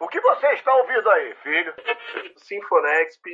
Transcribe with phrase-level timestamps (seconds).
[0.00, 1.74] O que você está ouvindo aí, filho?
[2.36, 3.24] Sinfonexp.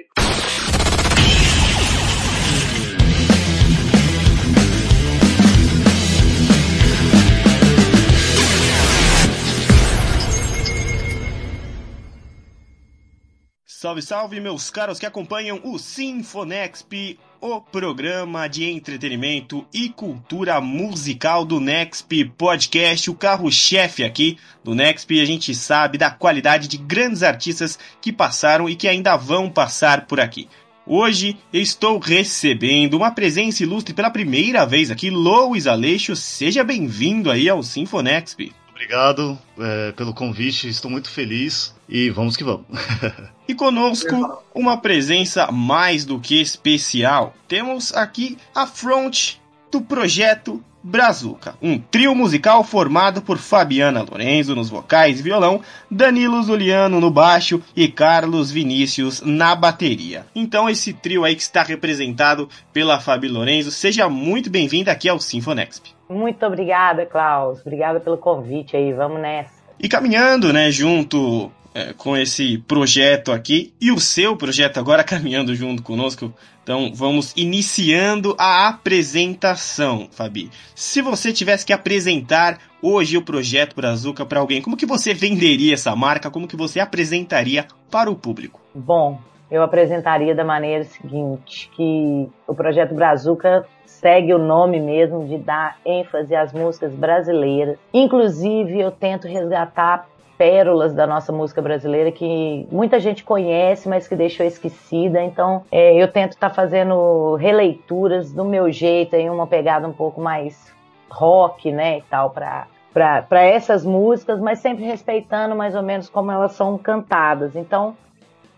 [13.84, 21.44] Salve, salve, meus caros que acompanham o Sinfonexp, o programa de entretenimento e cultura musical
[21.44, 25.20] do Nexp Podcast, o carro-chefe aqui do Nexp.
[25.20, 30.06] A gente sabe da qualidade de grandes artistas que passaram e que ainda vão passar
[30.06, 30.48] por aqui.
[30.86, 36.16] Hoje eu estou recebendo uma presença ilustre pela primeira vez aqui, Louis Aleixo.
[36.16, 38.50] Seja bem-vindo aí ao Sinfonexp.
[38.84, 42.66] Obrigado é, pelo convite, estou muito feliz e vamos que vamos.
[43.46, 47.34] E conosco, uma presença mais do que especial.
[47.46, 49.34] Temos aqui a front
[49.70, 56.42] do projeto Brazuca, um trio musical formado por Fabiana Lorenzo nos vocais e violão, Danilo
[56.42, 60.26] Zuliano no baixo e Carlos Vinícius na bateria.
[60.34, 65.18] Então esse trio aí que está representado pela Fabi Lorenzo, seja muito bem-vinda aqui ao
[65.18, 65.86] Sinfonexp.
[66.06, 67.62] Muito obrigada, Klaus.
[67.62, 68.92] Obrigada pelo convite aí.
[68.92, 69.54] Vamos nessa.
[69.80, 75.54] E caminhando, né, junto é, com esse projeto aqui e o seu projeto agora caminhando
[75.54, 76.32] junto conosco.
[76.64, 80.50] Então vamos iniciando a apresentação, Fabi.
[80.74, 85.74] Se você tivesse que apresentar hoje o projeto Brazuca para alguém, como que você venderia
[85.74, 86.30] essa marca?
[86.30, 88.62] Como que você apresentaria para o público?
[88.74, 95.36] Bom, eu apresentaria da maneira seguinte, que o projeto Brazuca segue o nome mesmo de
[95.36, 97.76] dar ênfase às músicas brasileiras.
[97.92, 100.08] Inclusive, eu tento resgatar
[100.44, 105.22] pérolas da nossa música brasileira que muita gente conhece, mas que deixou esquecida.
[105.22, 109.92] Então, é, eu tento estar tá fazendo releituras do meu jeito, em uma pegada um
[109.92, 110.70] pouco mais
[111.08, 116.30] rock, né, e tal, para para essas músicas, mas sempre respeitando mais ou menos como
[116.30, 117.56] elas são cantadas.
[117.56, 117.96] Então,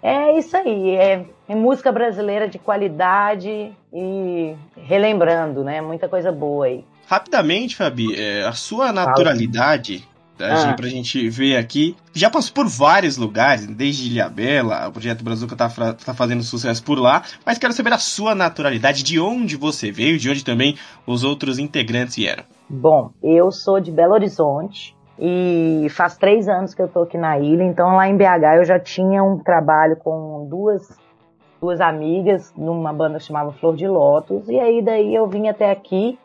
[0.03, 5.80] é isso aí, é, é, música brasileira de qualidade e relembrando, né?
[5.80, 6.85] Muita coisa boa aí.
[7.07, 10.07] Rapidamente, Fabi, é, a sua naturalidade
[10.41, 10.74] ah.
[10.74, 11.97] pra gente ver aqui.
[12.13, 16.98] Já passou por vários lugares, desde Ilhabela, o Projeto Brazuca tá, tá fazendo sucesso por
[16.98, 20.77] lá, mas quero saber a sua naturalidade, de onde você veio, de onde também
[21.07, 22.45] os outros integrantes vieram.
[22.69, 27.39] Bom, eu sou de Belo Horizonte, e faz três anos que eu tô aqui na
[27.39, 31.01] ilha, então lá em BH eu já tinha um trabalho com duas,
[31.61, 36.18] duas amigas numa banda chamada Flor de Lótus, e aí daí eu vim até aqui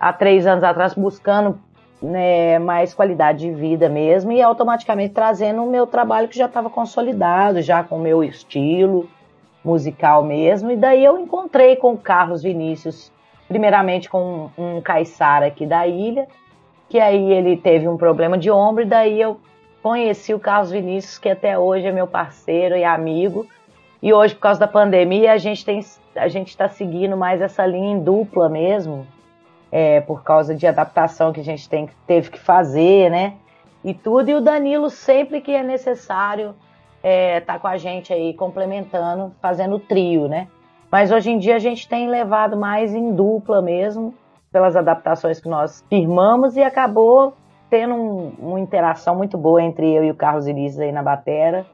[0.00, 1.58] há três anos atrás buscando
[2.02, 6.68] né, mais qualidade de vida mesmo e automaticamente trazendo o meu trabalho que já estava
[6.68, 9.08] consolidado, já com o meu estilo
[9.64, 10.72] musical mesmo.
[10.72, 13.12] E daí eu encontrei com o Carlos Vinícius,
[13.46, 16.26] primeiramente com um, caiçara aqui da ilha,
[16.88, 19.40] que aí ele teve um problema de ombro, e daí eu
[19.80, 23.46] conheci o Carlos Vinícius, que até hoje é meu parceiro e amigo.
[24.02, 25.80] E hoje, por causa da pandemia, a gente tem
[26.14, 29.06] a gente está seguindo mais essa linha em dupla mesmo,
[29.72, 33.34] é, por causa de adaptação que a gente tem, teve que fazer, né?
[33.82, 34.28] E tudo.
[34.28, 36.54] E o Danilo, sempre que é necessário,
[37.02, 40.46] é, tá com a gente aí complementando, fazendo trio, né?
[40.90, 44.14] Mas hoje em dia a gente tem levado mais em dupla mesmo,
[44.52, 47.32] pelas adaptações que nós firmamos e acabou
[47.70, 51.64] tendo um, uma interação muito boa entre eu e o Carlos Iris aí na batera.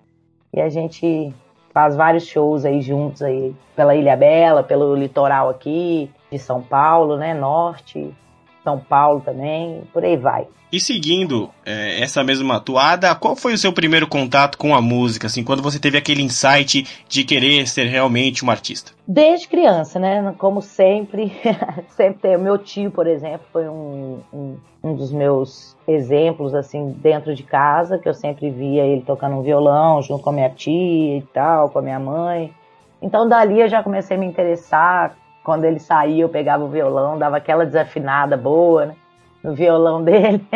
[0.55, 1.35] E a gente
[1.75, 7.17] faz vários shows aí juntos aí pela Ilha Bela, pelo litoral aqui, de São Paulo,
[7.17, 7.35] né?
[7.35, 8.15] Norte,
[8.63, 10.47] São Paulo também, por aí vai.
[10.71, 15.27] E seguindo é, essa mesma toada, qual foi o seu primeiro contato com a música,
[15.27, 18.93] assim, quando você teve aquele insight de querer ser realmente um artista?
[19.07, 20.35] Desde criança, né?
[20.37, 21.33] Como sempre,
[21.89, 22.37] sempre tem.
[22.37, 27.43] O meu tio, por exemplo, foi um, um, um, dos meus exemplos, assim, dentro de
[27.43, 31.25] casa, que eu sempre via ele tocando um violão junto com a minha tia e
[31.33, 32.53] tal, com a minha mãe.
[33.01, 35.17] Então, dali eu já comecei a me interessar
[35.49, 38.95] quando ele saía, eu pegava o violão, dava aquela desafinada boa, né?
[39.43, 40.47] No violão dele,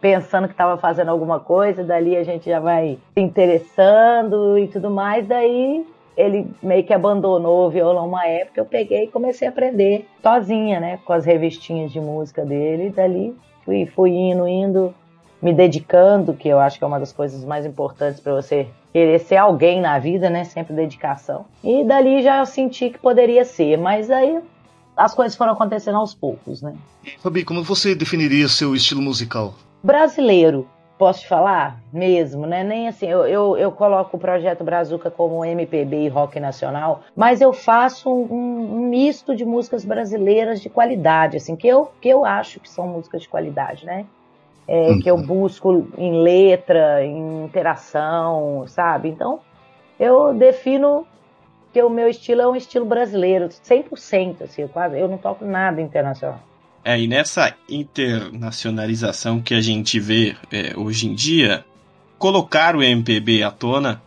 [0.00, 4.88] pensando que estava fazendo alguma coisa, dali a gente já vai se interessando e tudo
[4.88, 5.26] mais.
[5.26, 5.84] Daí
[6.16, 10.78] ele meio que abandonou o violão uma época, eu peguei e comecei a aprender sozinha,
[10.78, 11.00] né?
[11.04, 14.94] Com as revistinhas de música dele, e dali fui, fui indo, indo,
[15.42, 19.18] me dedicando, que eu acho que é uma das coisas mais importantes para você querer
[19.18, 20.44] ser alguém na vida, né?
[20.44, 21.46] Sempre dedicação.
[21.64, 24.40] E dali já eu senti que poderia ser, mas aí
[24.96, 26.76] as coisas foram acontecendo aos poucos, né?
[27.18, 29.54] Fabi, como você definiria seu estilo musical?
[29.82, 31.80] Brasileiro, posso te falar?
[31.92, 32.62] Mesmo, né?
[32.62, 37.40] Nem assim, eu, eu, eu coloco o Projeto Brazuca como MPB e rock nacional, mas
[37.40, 42.24] eu faço um, um, misto de músicas brasileiras de qualidade, assim, que eu, que eu
[42.24, 44.06] acho que são músicas de qualidade, né?
[44.66, 45.00] É, uhum.
[45.00, 49.08] que eu busco em letra, em interação, sabe?
[49.08, 49.40] Então,
[49.98, 51.06] eu defino
[51.72, 55.80] que o meu estilo é um estilo brasileiro, 100%, assim, quase, eu não toco nada
[55.80, 56.40] internacional.
[56.84, 61.64] É, e nessa internacionalização que a gente vê é, hoje em dia,
[62.18, 64.02] colocar o MPB à tona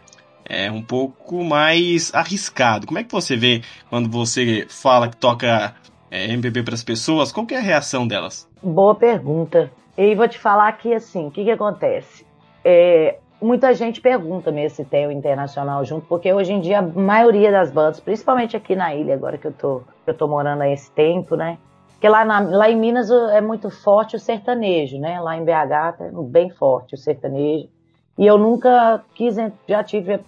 [0.45, 2.88] é um pouco mais arriscado.
[2.88, 5.75] Como é que você vê quando você fala que toca
[6.10, 7.31] é, MPB para as pessoas?
[7.31, 8.48] Qual é a reação delas?
[8.63, 9.71] Boa pergunta.
[9.98, 12.26] E vou te falar que, assim, o que, que acontece?
[12.64, 16.82] É, muita gente pergunta mesmo se tem o internacional junto, porque hoje em dia a
[16.82, 20.62] maioria das bandas, principalmente aqui na ilha, agora que eu tô, que eu tô morando
[20.62, 21.58] há esse tempo, né?
[21.94, 25.20] Porque lá, na, lá em Minas é muito forte o sertanejo, né?
[25.20, 27.68] Lá em BH é bem forte o sertanejo.
[28.20, 29.36] E eu nunca quis,
[29.68, 30.20] já tive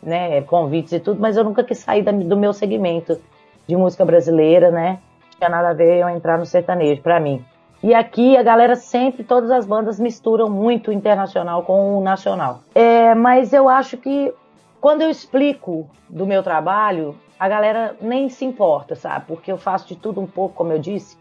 [0.00, 3.20] né, convites e tudo, mas eu nunca quis sair do meu segmento
[3.66, 5.00] de música brasileira, né?
[5.22, 7.44] Não tinha nada a ver eu entrar no sertanejo, para mim.
[7.82, 12.60] E aqui a galera sempre, todas as bandas misturam muito o internacional com o nacional.
[12.74, 14.34] É, mas eu acho que
[14.80, 19.26] quando eu explico do meu trabalho, a galera nem se importa, sabe?
[19.28, 21.16] Porque eu faço de tudo um pouco, como eu disse,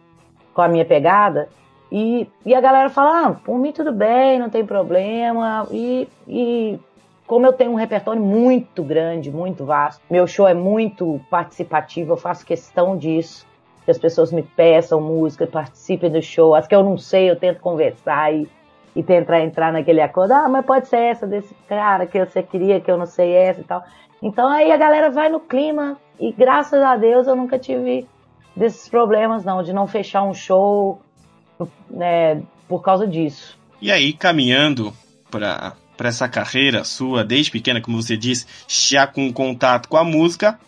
[0.54, 1.48] com a minha pegada.
[1.92, 5.68] E, e a galera fala, ah, por mim tudo bem, não tem problema.
[5.72, 6.80] E, e
[7.28, 12.18] como eu tenho um repertório muito grande, muito vasto, meu show é muito participativo, eu
[12.18, 13.47] faço questão disso
[13.88, 16.54] que as pessoas me peçam música, participem do show.
[16.54, 18.46] As que eu não sei, eu tento conversar e,
[18.94, 20.34] e tentar entrar naquele acordo.
[20.34, 23.62] Ah, mas pode ser essa desse cara que você queria, que eu não sei essa
[23.62, 23.82] e tal.
[24.22, 28.06] Então aí a galera vai no clima e graças a Deus eu nunca tive
[28.54, 31.00] desses problemas não, de não fechar um show
[31.90, 33.58] né, por causa disso.
[33.82, 34.92] E aí, caminhando
[35.32, 40.04] para para essa carreira sua desde pequena, como você disse, já com contato com a
[40.04, 40.60] música,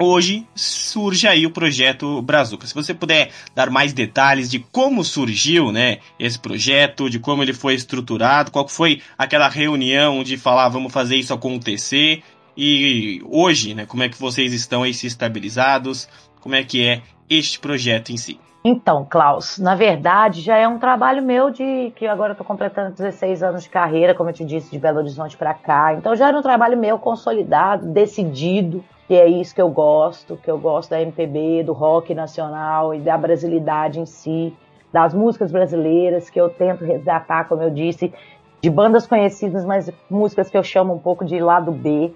[0.00, 2.66] hoje surge aí o projeto Brazuca.
[2.66, 7.52] Se você puder dar mais detalhes de como surgiu, né, esse projeto, de como ele
[7.52, 12.22] foi estruturado, qual foi aquela reunião de falar vamos fazer isso acontecer
[12.56, 16.08] e hoje, né, como é que vocês estão aí se estabilizados,
[16.40, 18.40] como é que é este projeto em si.
[18.62, 23.42] Então, Klaus, na verdade já é um trabalho meu de que agora estou completando 16
[23.42, 25.94] anos de carreira, como eu te disse, de Belo Horizonte para cá.
[25.94, 30.48] Então já era um trabalho meu consolidado, decidido, que é isso que eu gosto, que
[30.48, 34.56] eu gosto da MPB, do rock nacional e da brasilidade em si,
[34.92, 38.14] das músicas brasileiras que eu tento resgatar, como eu disse,
[38.62, 42.12] de bandas conhecidas, mas músicas que eu chamo um pouco de lado B.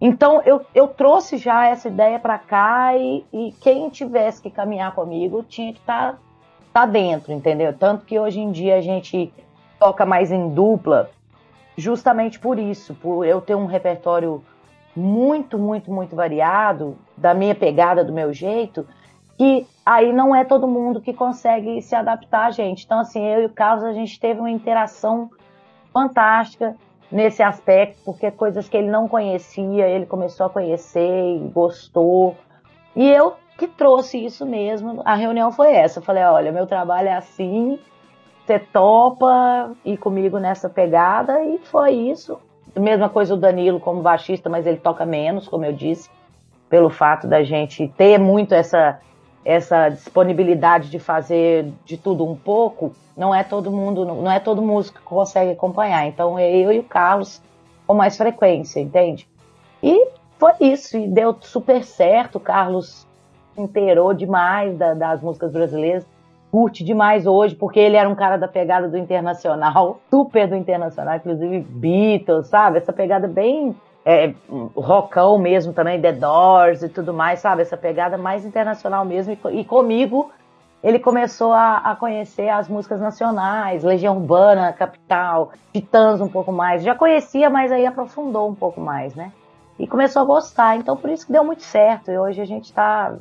[0.00, 4.94] Então eu, eu trouxe já essa ideia para cá e, e, quem tivesse que caminhar
[4.94, 6.18] comigo tinha que estar tá,
[6.72, 7.74] tá dentro, entendeu?
[7.74, 9.30] Tanto que hoje em dia a gente
[9.78, 11.10] toca mais em dupla,
[11.76, 14.42] justamente por isso, por eu ter um repertório
[14.98, 18.86] muito, muito, muito variado, da minha pegada, do meu jeito,
[19.36, 22.84] que aí não é todo mundo que consegue se adaptar gente.
[22.84, 25.30] Então, assim, eu e o Carlos, a gente teve uma interação
[25.92, 26.76] fantástica
[27.10, 32.36] nesse aspecto, porque coisas que ele não conhecia, ele começou a conhecer e gostou.
[32.94, 35.02] E eu que trouxe isso mesmo.
[35.04, 35.98] A reunião foi essa.
[35.98, 37.78] Eu falei: olha, meu trabalho é assim,
[38.46, 42.40] você topa ir comigo nessa pegada, e foi isso.
[42.76, 46.10] Mesma coisa o Danilo como baixista, mas ele toca menos, como eu disse,
[46.68, 49.00] pelo fato da gente ter muito essa
[49.44, 54.60] essa disponibilidade de fazer de tudo um pouco, não é todo mundo, não é todo
[54.60, 56.06] músico que consegue acompanhar.
[56.06, 57.40] Então eu e o Carlos
[57.86, 59.26] com mais frequência, entende?
[59.82, 60.08] E
[60.38, 62.36] foi isso, e deu super certo.
[62.36, 63.06] O Carlos
[63.56, 66.06] inteirou demais da, das músicas brasileiras
[66.50, 71.16] curte demais hoje, porque ele era um cara da pegada do internacional, super do internacional,
[71.16, 72.78] inclusive Beatles, sabe?
[72.78, 73.74] Essa pegada bem
[74.04, 74.32] é,
[74.74, 77.62] rockão mesmo também, The Doors e tudo mais, sabe?
[77.62, 79.32] Essa pegada mais internacional mesmo.
[79.32, 80.30] E, e comigo
[80.82, 86.82] ele começou a, a, conhecer as músicas nacionais, Legião Urbana, Capital, Titãs um pouco mais.
[86.82, 89.32] Já conhecia, mas aí aprofundou um pouco mais, né?
[89.78, 90.76] E começou a gostar.
[90.76, 92.10] Então por isso que deu muito certo.
[92.10, 93.16] E hoje a gente está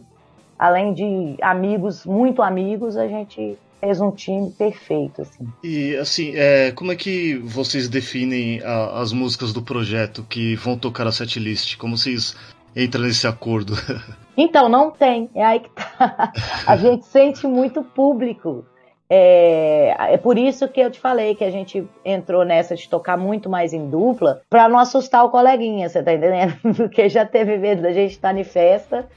[0.58, 5.48] além de amigos, muito amigos, a gente fez um time perfeito, assim.
[5.64, 10.78] E, assim, é, como é que vocês definem a, as músicas do projeto que vão
[10.78, 11.78] tocar a setlist?
[11.78, 12.36] Como vocês
[12.76, 13.74] entram nesse acordo?
[14.40, 15.32] Então, não tem.
[15.34, 16.32] É aí que tá.
[16.68, 18.64] A gente sente muito público.
[19.10, 23.18] É, é por isso que eu te falei que a gente entrou nessa de tocar
[23.18, 26.56] muito mais em dupla, para não assustar o coleguinha, você tá entendendo?
[26.78, 29.08] Porque já teve medo da gente estar em festa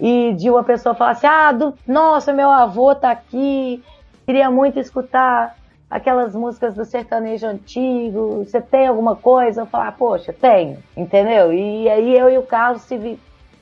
[0.00, 3.82] e de uma pessoa falar assim: ah, do, nossa, meu avô tá aqui,
[4.24, 5.56] queria muito escutar
[5.90, 9.62] aquelas músicas do sertanejo antigo, você tem alguma coisa?
[9.62, 11.52] Eu falar, poxa, tenho, entendeu?
[11.52, 13.18] E aí eu e o Carlos se, vi,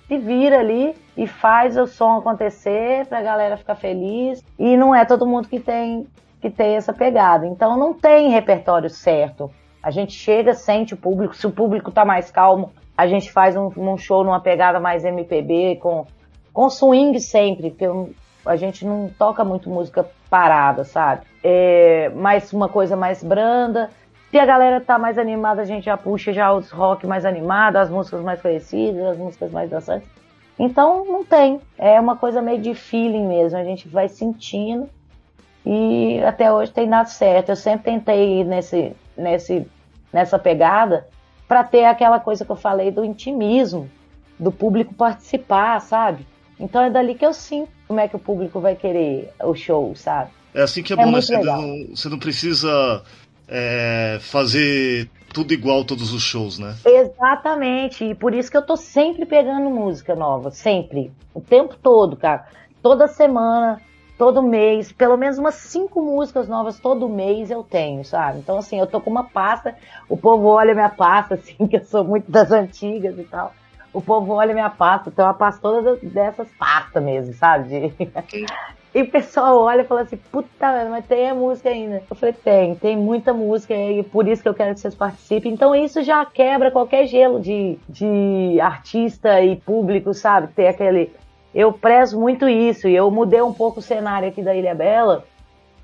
[0.09, 4.45] se vira ali e faz o som acontecer pra galera ficar feliz.
[4.59, 6.07] E não é todo mundo que tem
[6.41, 7.47] que tem essa pegada.
[7.47, 9.51] Então não tem repertório certo.
[9.83, 13.57] A gente chega, sente o público, se o público tá mais calmo, a gente faz
[13.57, 16.07] um, um show numa pegada mais MPB, com,
[16.57, 17.85] com swing sempre, porque
[18.47, 21.27] a gente não toca muito música parada, sabe?
[21.45, 23.91] É, mais uma coisa mais branda.
[24.31, 27.79] Se a galera tá mais animada, a gente já puxa já os rock mais animados,
[27.79, 30.09] as músicas mais conhecidas, as músicas mais dançantes.
[30.59, 31.61] Então não tem.
[31.77, 33.59] É uma coisa meio de feeling mesmo.
[33.59, 34.89] A gente vai sentindo
[35.63, 37.51] e até hoje tem dado certo.
[37.51, 39.71] Eu sempre tentei ir nesse, nesse,
[40.11, 41.07] nessa pegada
[41.47, 43.91] para ter aquela coisa que eu falei do intimismo,
[44.39, 46.25] do público participar, sabe?
[46.59, 49.95] Então é dali que eu sinto como é que o público vai querer o show,
[49.95, 50.31] sabe?
[50.55, 51.21] É assim que é, é bom, né?
[51.21, 53.03] Você não, você não, precisa
[53.47, 56.75] é, fazer tudo igual todos os shows, né?
[56.85, 62.17] Exatamente, e por isso que eu tô sempre pegando música nova, sempre, o tempo todo,
[62.17, 62.47] cara.
[62.83, 63.81] Toda semana,
[64.17, 68.39] todo mês, pelo menos umas cinco músicas novas todo mês eu tenho, sabe?
[68.39, 69.77] Então, assim, eu tô com uma pasta,
[70.09, 73.53] o povo olha minha pasta, assim, que eu sou muito das antigas e tal.
[73.97, 77.69] O povo olha minha pasta, tem uma pasta toda dessas pastas mesmo, sabe?
[77.91, 78.47] De...
[78.95, 82.03] E o pessoal olha e fala assim, puta, mas tem a música ainda.
[82.09, 85.53] Eu falei, tem, tem muita música e por isso que eu quero que vocês participem.
[85.53, 90.49] Então isso já quebra qualquer gelo de, de artista e público, sabe?
[90.49, 91.13] Ter aquele.
[91.55, 95.25] Eu prezo muito isso e eu mudei um pouco o cenário aqui da Ilha Bela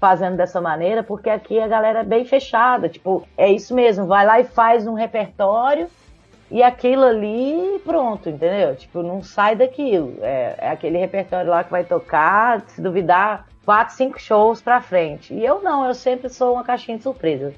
[0.00, 4.24] fazendo dessa maneira, porque aqui a galera é bem fechada, tipo, é isso mesmo, vai
[4.24, 5.86] lá e faz um repertório
[6.52, 8.76] e aquilo ali, pronto, entendeu?
[8.76, 10.18] Tipo, não sai daquilo.
[10.20, 15.32] É, é aquele repertório lá que vai tocar, se duvidar, quatro, cinco shows pra frente.
[15.32, 17.54] E eu não, eu sempre sou uma caixinha de surpresa.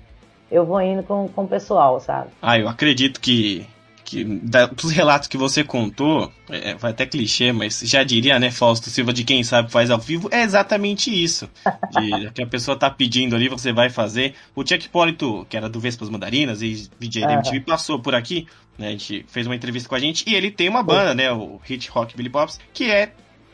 [0.48, 2.28] Eu vou indo com, com o pessoal, sabe?
[2.40, 3.66] Ah, eu acredito que
[4.04, 8.90] que dos relatos que você contou, é, vai até clichê, mas já diria, né, Fausto
[8.90, 11.49] Silva, de quem sabe faz ao vivo, é exatamente isso.
[11.90, 14.34] De, que a pessoa tá pedindo ali, você vai fazer.
[14.54, 14.90] O Chuck
[15.49, 18.46] que era do Vespas Mandarinas e VJ da MTV, passou por aqui,
[18.78, 21.32] né, a gente fez uma entrevista com a gente, e ele tem uma banda, né,
[21.32, 23.12] o Hit Rock Billy Pops, que é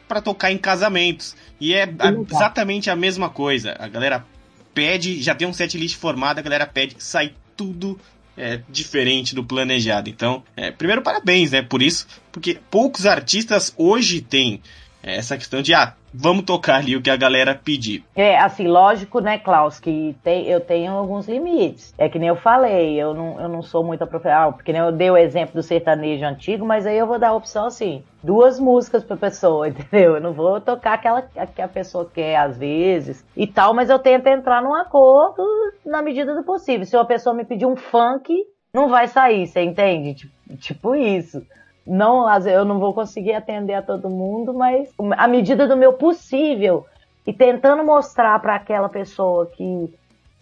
[0.08, 1.36] para tocar em casamentos.
[1.60, 1.88] E é
[2.28, 3.76] exatamente a mesma coisa.
[3.78, 4.26] A galera
[4.74, 8.00] pede, já tem um set list formado, a galera pede, sai tudo
[8.36, 10.08] é, diferente do planejado.
[10.08, 14.62] Então, é, primeiro, parabéns, né, por isso, porque poucos artistas hoje têm
[15.02, 18.04] essa questão de, ah, vamos tocar ali o que a galera pedir.
[18.14, 21.94] É, assim, lógico, né, Klaus, que tem, eu tenho alguns limites.
[21.96, 24.92] É que nem eu falei, eu não, eu não sou muito profissional, porque nem eu
[24.92, 28.60] dei o exemplo do sertanejo antigo, mas aí eu vou dar a opção assim, duas
[28.60, 30.16] músicas pra pessoa, entendeu?
[30.16, 33.98] Eu não vou tocar aquela que a pessoa quer às vezes e tal, mas eu
[33.98, 35.42] tento entrar num acordo
[35.84, 36.84] na medida do possível.
[36.84, 38.32] Se uma pessoa me pedir um funk,
[38.72, 40.14] não vai sair, você entende?
[40.14, 41.42] Tipo, tipo isso
[41.86, 46.86] não, eu não vou conseguir atender a todo mundo, mas à medida do meu possível
[47.26, 49.92] e tentando mostrar para aquela pessoa que,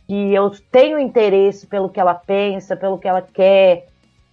[0.07, 3.87] que eu tenho interesse pelo que ela pensa, pelo que ela quer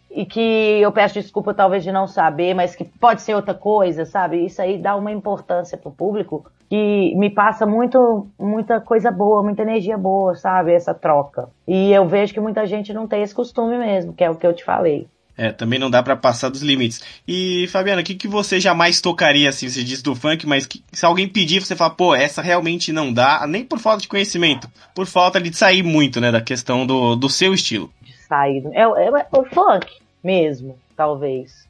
[0.10, 4.06] e que eu peço desculpa talvez de não saber, mas que pode ser outra coisa,
[4.06, 4.46] sabe?
[4.46, 9.62] Isso aí dá uma importância pro público que me passa muito muita coisa boa, muita
[9.62, 10.74] energia boa, sabe?
[10.74, 11.50] Essa troca.
[11.68, 14.48] E eu vejo que muita gente não tem esse costume mesmo, que é o que
[14.48, 15.08] eu te falei.
[15.38, 17.04] É, também não dá para passar dos limites.
[17.28, 20.82] E, Fabiana, o que, que você jamais tocaria, assim, você disse do funk, mas que,
[20.94, 24.70] se alguém pedir, você fala, pô, essa realmente não dá, nem por falta de conhecimento,
[24.94, 27.92] por falta de sair muito, né, da questão do, do seu estilo.
[28.02, 29.88] De sair, é, é, é o funk
[30.24, 31.68] mesmo, talvez.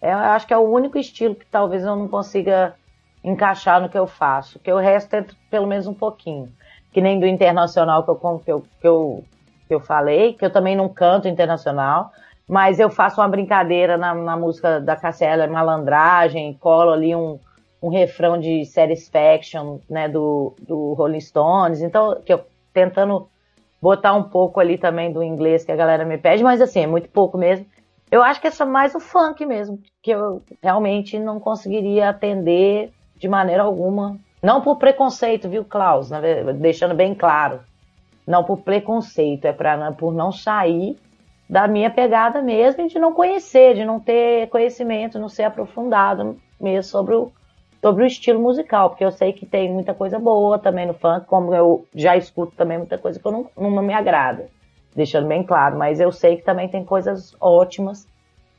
[0.00, 2.74] É, eu acho que é o único estilo que talvez eu não consiga
[3.22, 6.52] encaixar no que eu faço, que o resto é pelo menos um pouquinho.
[6.92, 9.24] Que nem do internacional que eu, que eu, que eu,
[9.68, 12.12] que eu falei, que eu também não canto internacional,
[12.52, 17.40] mas eu faço uma brincadeira na, na música da Cassiela Malandragem, colo ali um,
[17.82, 23.26] um refrão de Satisfaction, né, do, do Rolling Stones, então, que eu tentando
[23.80, 26.86] botar um pouco ali também do inglês que a galera me pede, mas assim, é
[26.86, 27.64] muito pouco mesmo.
[28.10, 33.28] Eu acho que é mais o funk mesmo, que eu realmente não conseguiria atender de
[33.28, 34.18] maneira alguma.
[34.42, 36.10] Não por preconceito, viu, Klaus?
[36.60, 37.60] Deixando bem claro.
[38.26, 40.98] Não por preconceito, é pra, por não sair
[41.52, 46.40] da minha pegada mesmo e de não conhecer, de não ter conhecimento, não ser aprofundado
[46.58, 47.30] mesmo sobre o,
[47.78, 51.26] sobre o estilo musical, porque eu sei que tem muita coisa boa também no funk,
[51.26, 54.46] como eu já escuto também muita coisa que eu não, não me agrada,
[54.96, 58.08] deixando bem claro, mas eu sei que também tem coisas ótimas,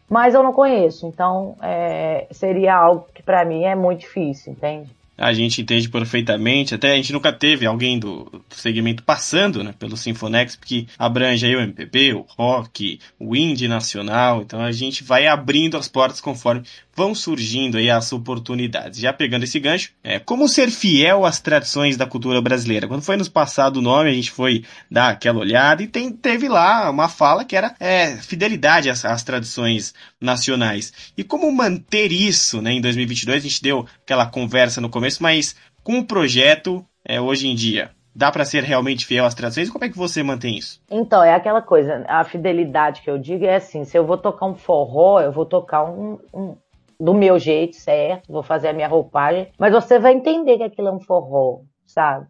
[0.07, 4.95] mas eu não conheço, então é, seria algo que para mim é muito difícil, entende?
[5.17, 9.95] A gente entende perfeitamente, até a gente nunca teve alguém do, segmento passando né, pelo
[9.95, 15.27] Sinfonex, porque abrange aí o MPB, o rock, o indie nacional, então a gente vai
[15.27, 16.63] abrindo as portas conforme
[16.95, 18.99] vão surgindo aí as oportunidades.
[18.99, 22.87] Já pegando esse gancho, é, como ser fiel às tradições da cultura brasileira?
[22.87, 26.47] Quando foi nos passado o nome, a gente foi dar aquela olhada e tem, teve
[26.47, 30.93] lá uma fala que era é, fidelidade às, às tradições nacionais.
[31.17, 33.37] E como manter isso né, em 2022?
[33.37, 37.91] A gente deu aquela conversa no começo, mas com o projeto é, hoje em dia,
[38.15, 39.69] dá para ser realmente fiel às tradições?
[39.69, 40.81] Como é que você mantém isso?
[40.89, 44.45] Então, é aquela coisa, a fidelidade que eu digo é assim, se eu vou tocar
[44.45, 46.55] um forró, eu vou tocar um, um
[46.99, 48.31] do meu jeito, certo?
[48.31, 52.27] Vou fazer a minha roupagem, mas você vai entender que aquilo é um forró, sabe?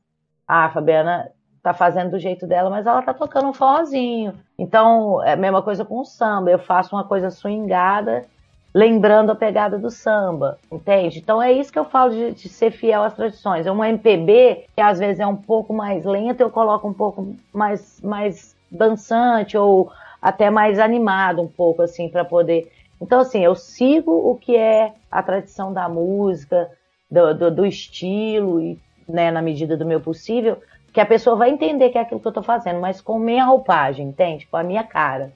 [0.47, 4.33] Ah, a Fabiana tá fazendo do jeito dela, mas ela tá tocando um forrozinho.
[4.59, 6.51] Então, é a mesma coisa com o samba.
[6.51, 8.25] Eu faço uma coisa swingada,
[8.73, 11.19] lembrando a pegada do samba, entende?
[11.19, 13.67] Então é isso que eu falo de, de, ser fiel às tradições.
[13.67, 17.35] É uma MPB que às vezes é um pouco mais lenta, eu coloco um pouco
[17.53, 22.71] mais, mais dançante ou até mais animado um pouco assim para poder
[23.03, 26.69] então, assim, eu sigo o que é a tradição da música,
[27.11, 30.57] do, do, do estilo, e, né, na medida do meu possível,
[30.93, 33.43] que a pessoa vai entender que é aquilo que eu estou fazendo, mas com minha
[33.43, 34.47] roupagem, entende?
[34.49, 35.33] Com a minha cara.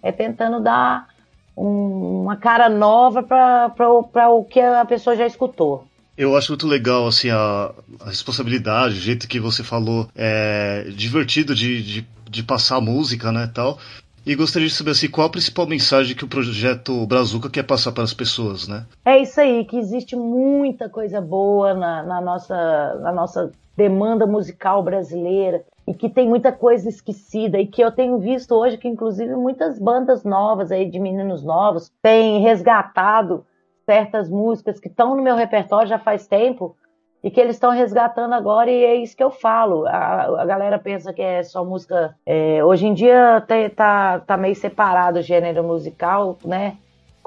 [0.00, 1.08] É tentando dar
[1.56, 5.84] um, uma cara nova para o que a pessoa já escutou.
[6.16, 11.52] Eu acho muito legal, assim, a, a responsabilidade, o jeito que você falou, é divertido
[11.52, 13.76] de, de, de passar música, né, tal.
[14.28, 17.92] E gostaria de saber assim, qual a principal mensagem que o projeto Brazuca quer passar
[17.92, 18.84] para as pessoas, né?
[19.02, 22.54] É isso aí, que existe muita coisa boa na, na, nossa,
[23.00, 28.18] na nossa demanda musical brasileira e que tem muita coisa esquecida e que eu tenho
[28.18, 33.46] visto hoje que inclusive muitas bandas novas aí de meninos novos têm resgatado
[33.86, 36.76] certas músicas que estão no meu repertório já faz tempo
[37.22, 39.86] e que eles estão resgatando agora, e é isso que eu falo.
[39.86, 42.14] A, a galera pensa que é só música.
[42.24, 46.76] É, hoje em dia tá, tá, tá, meio separado o gênero musical, né?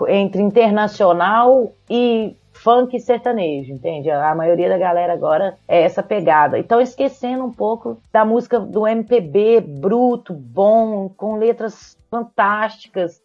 [0.08, 4.10] Entre internacional e funk sertanejo, entende?
[4.10, 6.58] A maioria da galera agora é essa pegada.
[6.58, 13.22] Então, esquecendo um pouco da música do MPB bruto, bom, com letras fantásticas.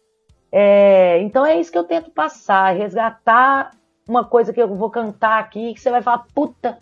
[0.51, 3.71] É, então é isso que eu tento passar, resgatar
[4.07, 6.77] uma coisa que eu vou cantar aqui, que você vai falar, puta,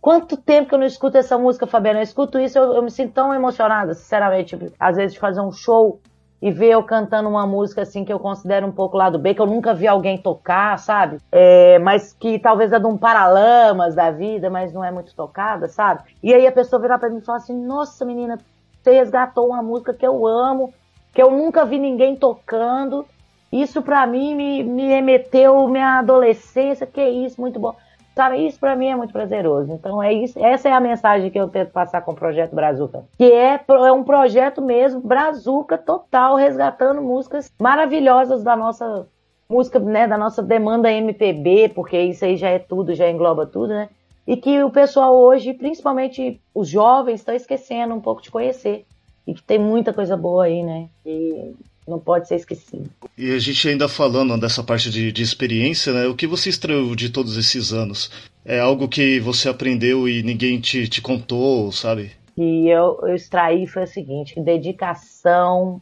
[0.00, 1.98] quanto tempo que eu não escuto essa música, Fabiana?
[1.98, 4.56] Eu escuto isso, eu, eu me sinto tão emocionada, sinceramente.
[4.56, 6.00] Tipo, às vezes fazer um show
[6.42, 9.42] e ver eu cantando uma música assim que eu considero um pouco lado B, que
[9.42, 11.18] eu nunca vi alguém tocar, sabe?
[11.30, 15.68] É, mas que talvez é de um paralamas da vida, mas não é muito tocada,
[15.68, 16.02] sabe?
[16.22, 18.38] E aí a pessoa virar pra mim e falar assim: Nossa, menina,
[18.82, 20.72] você resgatou uma música que eu amo,
[21.12, 23.04] que eu nunca vi ninguém tocando
[23.52, 27.74] isso para mim me, me remeteu minha adolescência, que é isso, muito bom.
[28.14, 29.72] Sabe, isso para mim é muito prazeroso.
[29.72, 33.04] Então é isso, essa é a mensagem que eu tento passar com o projeto Brazuca,
[33.16, 39.06] que é, é um projeto mesmo Brazuca total, resgatando músicas maravilhosas da nossa
[39.48, 43.68] música, né, da nossa demanda MPB, porque isso aí já é tudo, já engloba tudo,
[43.68, 43.88] né?
[44.26, 48.86] E que o pessoal hoje, principalmente os jovens, estão esquecendo um pouco de conhecer.
[49.26, 50.88] E que tem muita coisa boa aí, né?
[51.04, 51.54] E
[51.90, 52.88] não pode ser esquecido.
[53.18, 56.06] E a gente ainda falando dessa parte de, de experiência, né?
[56.06, 58.10] O que você extraiu de todos esses anos?
[58.44, 62.12] É algo que você aprendeu e ninguém te, te contou, sabe?
[62.36, 65.80] E eu, eu extraí foi o seguinte: dedicação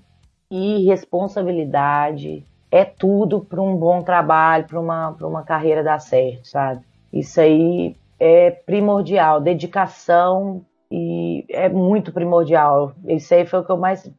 [0.51, 6.83] e responsabilidade é tudo para um bom trabalho, para uma, uma carreira dar certo, sabe?
[7.13, 9.41] Isso aí é primordial.
[9.41, 12.93] Dedicação e é muito primordial.
[13.07, 14.11] Isso aí foi o que eu mais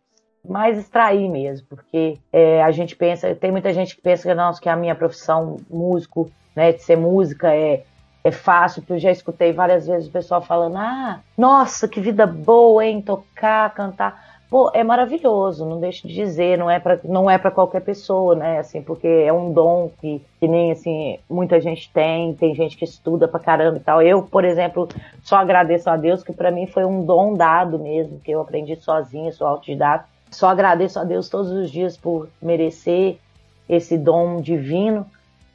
[0.48, 4.62] mais extrair mesmo, porque é, a gente pensa, tem muita gente que pensa que, nossa,
[4.62, 7.84] que a minha profissão músico, né, de ser música é,
[8.24, 12.26] é fácil, porque eu já escutei várias vezes o pessoal falando, ah, nossa, que vida
[12.26, 14.40] boa, hein, tocar, cantar.
[14.50, 18.34] Pô, é maravilhoso, não deixe de dizer, não é para não é para qualquer pessoa,
[18.34, 18.58] né?
[18.58, 22.84] Assim, porque é um dom que, que nem assim muita gente tem, tem gente que
[22.84, 24.02] estuda pra caramba e tal.
[24.02, 24.90] Eu, por exemplo,
[25.22, 28.76] só agradeço a Deus que para mim foi um dom dado mesmo, que eu aprendi
[28.78, 33.18] sozinha, sou autodidata só agradeço a Deus todos os dias por merecer
[33.68, 35.06] esse dom divino.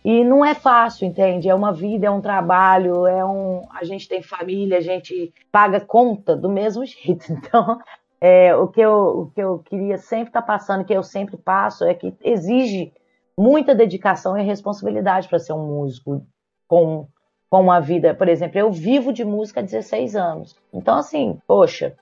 [0.05, 1.49] E não é fácil, entende?
[1.49, 3.63] É uma vida, é um trabalho, é um.
[3.71, 7.33] A gente tem família, a gente paga conta do mesmo jeito.
[7.33, 7.81] Então,
[8.21, 11.37] é, o, que eu, o que eu queria sempre estar tá passando, que eu sempre
[11.37, 12.93] passo, é que exige
[13.37, 16.25] muita dedicação e responsabilidade para ser um músico
[16.69, 17.07] com,
[17.49, 18.15] com uma vida.
[18.15, 20.57] Por exemplo, eu vivo de música há 16 anos.
[20.73, 21.97] Então, assim, poxa,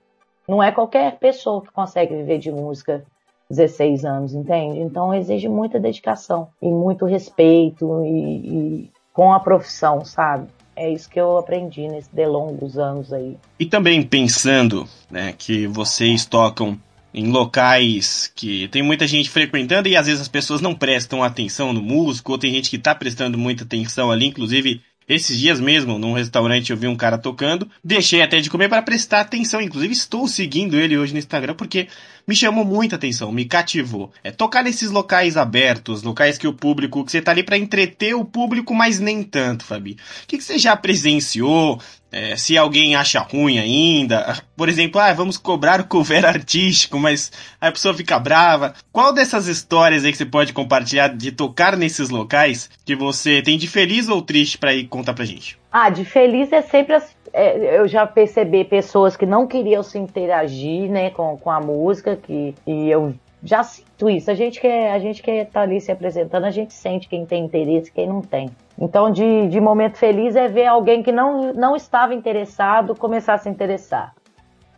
[0.47, 3.03] não é qualquer pessoa que consegue viver de música
[3.49, 4.79] 16 anos, entende?
[4.79, 10.47] Então exige muita dedicação e muito respeito e, e com a profissão, sabe?
[10.75, 13.37] é isso que eu aprendi nesse delongo dos anos aí.
[13.59, 16.79] E também pensando, né, que vocês tocam
[17.13, 21.71] em locais que tem muita gente frequentando e às vezes as pessoas não prestam atenção
[21.71, 25.99] no músico, ou tem gente que tá prestando muita atenção ali, inclusive esses dias mesmo,
[25.99, 29.61] num restaurante, eu vi um cara tocando, deixei até de comer para prestar atenção.
[29.61, 31.87] Inclusive, estou seguindo ele hoje no Instagram porque
[32.27, 34.11] me chamou muita atenção, me cativou.
[34.23, 38.15] É tocar nesses locais abertos, locais que o público, que você tá ali para entreter
[38.15, 39.97] o público, mas nem tanto, Fabi.
[40.23, 41.81] O que, que você já presenciou?
[42.13, 47.31] É, se alguém acha ruim ainda, por exemplo, ah, vamos cobrar o cover artístico, mas
[47.59, 48.75] a pessoa fica brava.
[48.91, 53.57] Qual dessas histórias aí que você pode compartilhar de tocar nesses locais que você tem
[53.57, 55.57] de feliz ou triste para ir contar pra gente?
[55.71, 59.97] Ah, de feliz é sempre as, é, eu já percebi pessoas que não queriam se
[59.97, 64.29] interagir, né, com, com a música, que e eu já sinto isso.
[64.29, 67.43] A gente que a gente que tá ali se apresentando, a gente sente quem tem
[67.43, 68.51] interesse, quem não tem.
[68.77, 73.37] Então, de, de momento feliz é ver alguém que não, não estava interessado começar a
[73.37, 74.13] se interessar.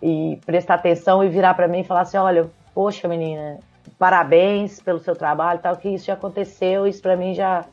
[0.01, 3.59] E prestar atenção e virar para mim e falar assim: olha, poxa, menina,
[3.97, 7.65] parabéns pelo seu trabalho tal, que isso já aconteceu, isso para mim já,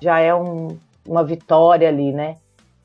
[0.00, 2.36] já é um, uma vitória ali, né?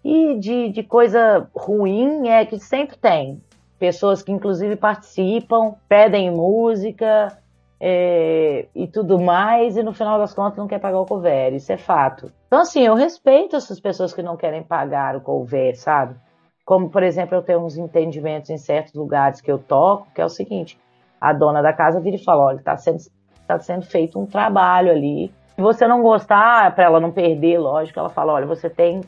[0.04, 3.42] E de, de coisa ruim é que sempre tem.
[3.80, 7.36] Pessoas que inclusive participam, pedem música,
[7.80, 11.72] é, e tudo mais, e no final das contas não quer pagar o cover, isso
[11.72, 12.32] é fato.
[12.56, 16.16] Então, assim, eu respeito essas pessoas que não querem pagar o cover, sabe?
[16.64, 20.26] Como, por exemplo, eu tenho uns entendimentos em certos lugares que eu toco, que é
[20.26, 20.80] o seguinte:
[21.20, 23.00] a dona da casa vira e fala: olha, está sendo,
[23.46, 25.34] tá sendo feito um trabalho ali.
[25.54, 29.02] Se você não gostar, para ela não perder, lógico, ela fala: olha, você tem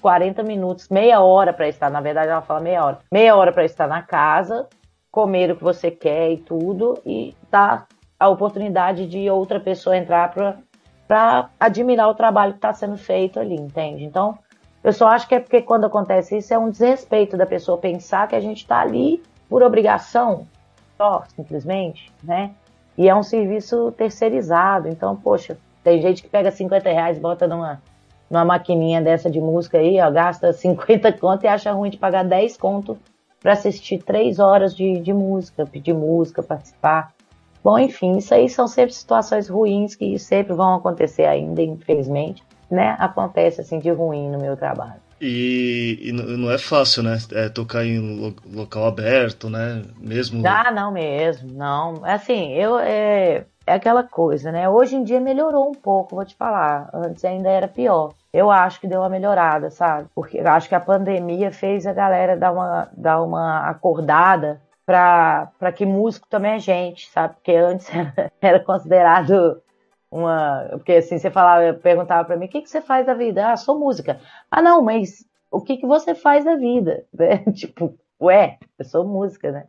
[0.00, 3.66] 40 minutos, meia hora para estar, na verdade ela fala meia hora, meia hora para
[3.66, 4.66] estar na casa,
[5.10, 7.86] comer o que você quer e tudo, e tá
[8.18, 10.56] a oportunidade de outra pessoa entrar para
[11.58, 14.04] admirar o trabalho que está sendo feito ali, entende?
[14.04, 14.38] Então,
[14.82, 18.28] eu só acho que é porque quando acontece isso é um desrespeito da pessoa pensar
[18.28, 20.46] que a gente está ali por obrigação,
[20.98, 22.50] só, simplesmente, né?
[22.96, 24.88] E é um serviço terceirizado.
[24.88, 27.80] Então, poxa, tem gente que pega 50 reais, bota numa,
[28.30, 32.24] numa maquininha dessa de música aí, ó, gasta 50 conto e acha ruim de pagar
[32.24, 32.98] 10 conto
[33.40, 37.13] para assistir 3 horas de, de música, pedir música, participar.
[37.64, 42.94] Bom, enfim, isso aí são sempre situações ruins que sempre vão acontecer ainda, infelizmente, né?
[42.98, 45.00] Acontece assim de ruim no meu trabalho.
[45.18, 47.16] E, e não é fácil, né?
[47.32, 49.82] É tocar em local aberto, né?
[49.98, 50.46] Mesmo.
[50.46, 52.04] Ah, não mesmo, não.
[52.04, 54.68] Assim, eu é, é aquela coisa, né?
[54.68, 56.90] Hoje em dia melhorou um pouco, vou te falar.
[56.92, 58.12] Antes ainda era pior.
[58.30, 60.08] Eu acho que deu uma melhorada, sabe?
[60.14, 65.72] Porque eu acho que a pandemia fez a galera dar uma, dar uma acordada para
[65.74, 67.34] que músico também é gente, sabe?
[67.34, 69.60] Porque antes era, era considerado
[70.10, 70.66] uma.
[70.72, 73.52] Porque assim, você falava, perguntava para mim: o que, que você faz da vida?
[73.52, 74.20] Ah, sou música.
[74.50, 77.04] Ah, não, mas o que, que você faz da vida?
[77.14, 77.38] Né?
[77.52, 79.66] tipo, ué, eu sou música, né?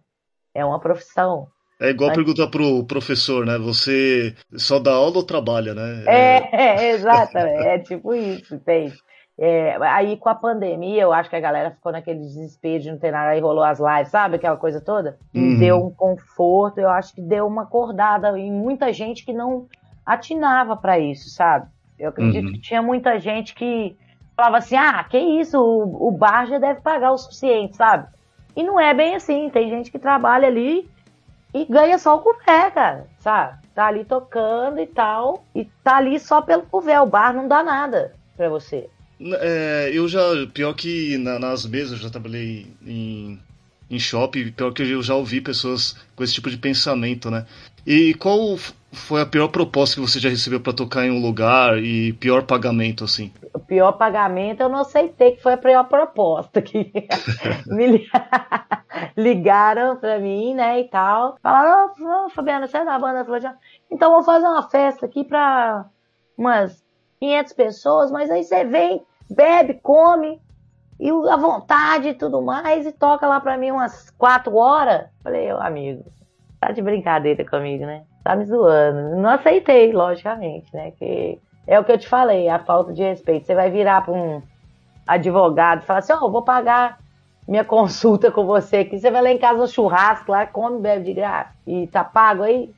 [0.53, 1.47] É uma profissão.
[1.79, 2.17] É igual mas...
[2.17, 3.57] perguntar pro professor, né?
[3.57, 6.03] Você só dá aula ou trabalha, né?
[6.07, 7.67] É, é exatamente.
[7.67, 8.95] é tipo isso, entende?
[9.37, 12.97] É, aí com a pandemia, eu acho que a galera ficou naquele desespero de não
[12.97, 14.37] ter nada, aí rolou as lives, sabe?
[14.37, 15.17] Aquela coisa toda.
[15.33, 15.59] Uhum.
[15.59, 19.67] Deu um conforto, eu acho que deu uma acordada em muita gente que não
[20.05, 21.67] atinava para isso, sabe?
[21.99, 22.53] Eu acredito uhum.
[22.53, 23.97] que tinha muita gente que
[24.37, 28.07] falava assim: ah, que isso, o, o bar já deve pagar o suficiente, sabe?
[28.55, 30.89] E não é bem assim, tem gente que trabalha ali
[31.53, 33.65] e ganha só o café, cara, sabe?
[33.73, 37.61] Tá ali tocando e tal, e tá ali só pelo cover, o bar não dá
[37.61, 38.89] nada para você.
[39.19, 40.21] É, eu já,
[40.53, 43.39] pior que na, nas mesas, eu já trabalhei em,
[43.89, 47.45] em shopping, pior que eu já ouvi pessoas com esse tipo de pensamento, né?
[47.85, 48.57] E qual
[48.91, 52.43] foi a pior proposta que você já recebeu para tocar em um lugar e pior
[52.43, 53.31] pagamento, assim?
[53.53, 56.61] O pior pagamento eu não aceitei, que foi a pior proposta.
[56.61, 56.91] Que
[57.67, 58.07] me
[59.15, 61.37] ligaram para mim, né, e tal.
[61.43, 61.93] Falaram,
[62.25, 63.25] oh, Fabiana, você é da banda?
[63.91, 65.85] Então vamos fazer uma festa aqui para
[66.37, 66.84] umas
[67.19, 70.41] 500 pessoas, mas aí você vem, bebe, come,
[70.99, 75.07] e a vontade e tudo mais, e toca lá pra mim umas 4 horas.
[75.23, 76.05] Falei, ô amigo,
[76.59, 78.03] tá de brincadeira comigo, né?
[78.23, 79.15] Tá me zoando.
[79.17, 80.91] Não aceitei, logicamente, né?
[80.91, 83.45] Que é o que eu te falei, a falta de respeito.
[83.45, 84.41] Você vai virar pra um
[85.07, 86.99] advogado e falar assim, ó, oh, vou pagar
[87.47, 88.97] minha consulta com você aqui.
[88.99, 91.53] Você vai lá em casa no churrasco, lá, come, bebe de graça.
[91.67, 92.73] E tá pago aí?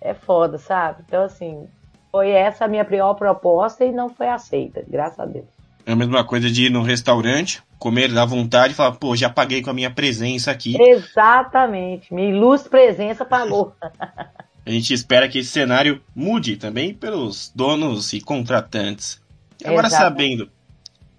[0.00, 1.02] É foda, sabe?
[1.06, 1.68] Então, assim,
[2.14, 5.46] foi essa a minha pior proposta e não foi aceita, graças a Deus.
[5.84, 9.28] É a mesma coisa de ir no restaurante, comer da vontade e falar, pô, já
[9.28, 10.80] paguei com a minha presença aqui.
[10.80, 13.74] Exatamente, minha ilustre presença pagou.
[14.64, 19.20] a gente espera que esse cenário mude também pelos donos e contratantes.
[19.64, 20.38] Agora Exatamente.
[20.38, 20.50] sabendo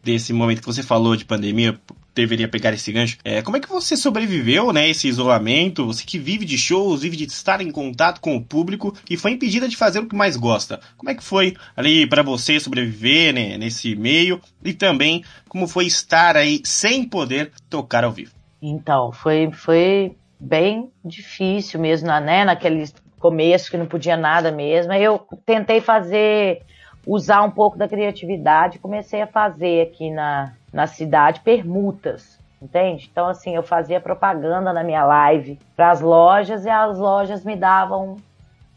[0.02, 1.78] desse momento que você falou de pandemia,
[2.16, 3.18] deveria pegar esse gancho.
[3.24, 5.86] É, como é que você sobreviveu, né, esse isolamento?
[5.86, 9.32] Você que vive de shows, vive de estar em contato com o público e foi
[9.32, 10.80] impedida de fazer o que mais gosta.
[10.98, 15.86] Como é que foi ali para você sobreviver, né, nesse meio e também como foi
[15.86, 18.32] estar aí sem poder tocar ao vivo?
[18.62, 22.86] Então, foi foi bem difícil mesmo, né, naquele
[23.20, 24.94] começo que não podia nada mesmo.
[24.94, 26.62] Eu tentei fazer
[27.06, 33.08] usar um pouco da criatividade, comecei a fazer aqui na, na cidade permutas, entende?
[33.10, 37.56] Então, assim, eu fazia propaganda na minha live para as lojas e as lojas me
[37.56, 38.18] davam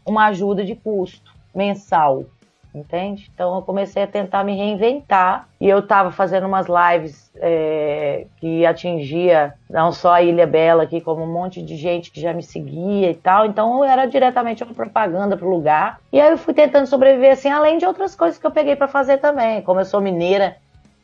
[0.05, 2.23] uma ajuda de custo mensal
[2.73, 3.31] entende?
[3.33, 8.65] Então eu comecei a tentar me reinventar e eu estava fazendo umas lives é, que
[8.65, 12.43] atingia não só a Ilha Bela aqui, como um monte de gente que já me
[12.43, 13.45] seguia e tal.
[13.45, 15.99] Então era diretamente uma propaganda pro lugar.
[16.11, 18.87] E aí eu fui tentando sobreviver assim, além de outras coisas que eu peguei para
[18.87, 19.61] fazer também.
[19.61, 20.55] Como eu sou mineira,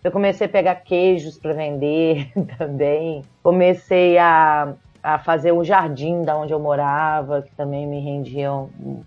[0.06, 3.24] eu comecei a pegar queijos para vender também.
[3.42, 9.04] Comecei a, a fazer o jardim da onde eu morava, que também me rendia um,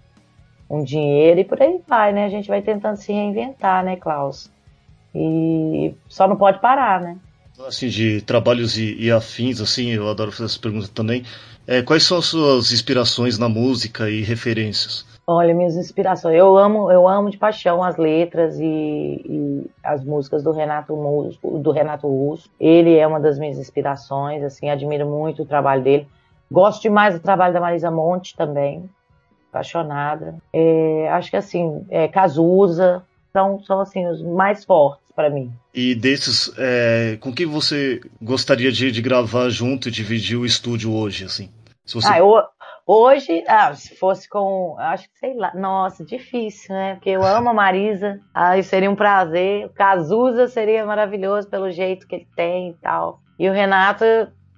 [0.68, 2.24] um dinheiro e por aí vai, né?
[2.24, 4.50] A gente vai tentando se reinventar, né, Klaus?
[5.14, 7.16] E só não pode parar, né?
[7.64, 11.22] Assim, de trabalhos e, e afins, assim, eu adoro fazer essa pergunta também.
[11.64, 15.06] É, quais são as suas inspirações na música e referências?
[15.30, 16.34] Olha, minhas inspirações.
[16.34, 20.94] Eu amo, eu amo de paixão as letras e, e as músicas do Renato
[21.60, 22.50] do Renato Russo.
[22.58, 26.08] Ele é uma das minhas inspirações, assim, admiro muito o trabalho dele.
[26.50, 28.88] Gosto demais do trabalho da Marisa Monte também
[29.50, 30.36] apaixonada.
[30.50, 35.52] É, acho que assim, é, Cazuza são, são assim os mais fortes para mim.
[35.74, 40.90] E desses, é, com quem você gostaria de, de, gravar junto e dividir o estúdio
[40.90, 41.50] hoje, assim?
[41.84, 42.08] Você...
[42.08, 42.34] ah, eu,
[42.88, 46.94] hoje, ah, se fosse com, acho que sei lá, nossa, difícil, né?
[46.94, 49.66] Porque eu amo a Marisa, aí seria um prazer.
[49.66, 53.20] O Cazuza seria maravilhoso pelo jeito que ele tem e tal.
[53.38, 54.04] E o Renato,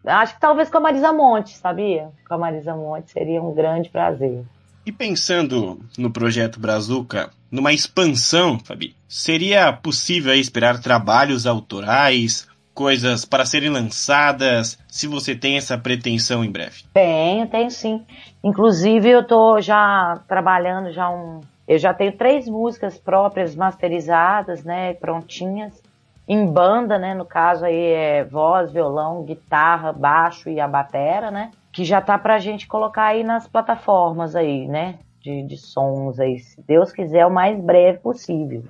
[0.06, 2.12] acho que talvez com a Marisa Monte, sabia?
[2.28, 4.44] Com a Marisa Monte seria um grande prazer.
[4.86, 12.48] E pensando no projeto Brazuca, numa expansão, Fabi, seria possível esperar trabalhos autorais,
[12.80, 16.84] coisas para serem lançadas, se você tem essa pretensão em breve?
[16.94, 18.06] Tenho, tenho sim.
[18.42, 24.94] Inclusive eu estou já trabalhando já um, eu já tenho três músicas próprias masterizadas, né,
[24.94, 25.82] prontinhas
[26.26, 31.50] em banda, né, no caso aí é voz, violão, guitarra, baixo e a batera, né?
[31.70, 34.98] que já tá pra gente colocar aí nas plataformas aí, né?
[35.20, 38.64] De, de sons aí, se Deus quiser, o mais breve possível.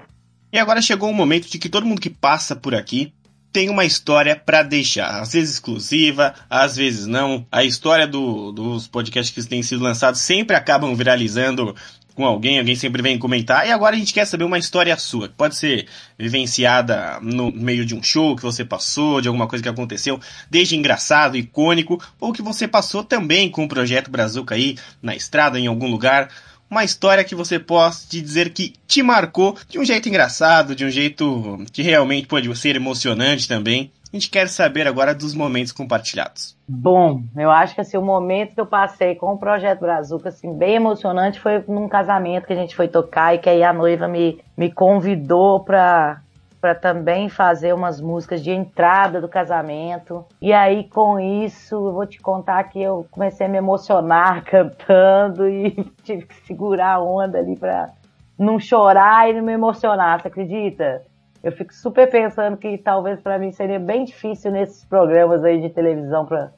[0.53, 3.15] E agora chegou o momento de que todo mundo que passa por aqui
[3.53, 7.47] tem uma história para deixar, às vezes exclusiva, às vezes não.
[7.51, 11.75] A história do, dos podcasts que têm sido lançados sempre acabam viralizando
[12.15, 13.67] com alguém, alguém sempre vem comentar.
[13.67, 15.87] E agora a gente quer saber uma história sua, que pode ser
[16.19, 20.77] vivenciada no meio de um show que você passou, de alguma coisa que aconteceu, desde
[20.77, 25.67] engraçado, icônico, ou que você passou também com o projeto Brazuca aí na estrada, em
[25.67, 26.29] algum lugar.
[26.71, 30.91] Uma história que você possa dizer que te marcou de um jeito engraçado, de um
[30.91, 33.91] jeito que realmente pode ser emocionante também.
[34.13, 36.57] A gente quer saber agora dos momentos compartilhados.
[36.69, 40.57] Bom, eu acho que assim, o momento que eu passei com o Projeto Brazuca, assim,
[40.57, 44.09] bem emocionante, foi num casamento que a gente foi tocar e que aí a noiva
[44.09, 46.23] me, me convidou para
[46.61, 50.25] para também fazer umas músicas de entrada do casamento.
[50.41, 55.49] E aí, com isso, eu vou te contar que eu comecei a me emocionar cantando
[55.49, 55.73] e
[56.05, 57.91] tive que segurar a onda ali para
[58.39, 61.03] não chorar e não me emocionar, você acredita?
[61.43, 65.71] eu fico super pensando que talvez para mim seria bem difícil nesses programas aí de
[65.71, 66.53] televisão para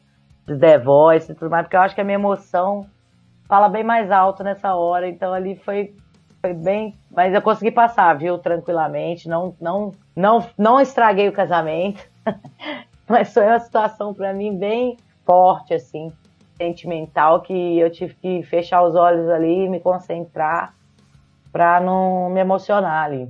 [0.47, 2.85] The Voice e tudo mais, porque eu acho que a minha emoção
[3.47, 5.95] fala bem mais alto nessa hora, então ali foi,
[6.41, 12.03] foi bem, mas eu consegui passar, viu, tranquilamente, não não não não estraguei o casamento,
[13.09, 16.13] mas foi uma situação para mim bem forte assim,
[16.57, 20.75] sentimental que eu tive que fechar os olhos ali e me concentrar
[21.53, 23.29] para não me emocionar ali.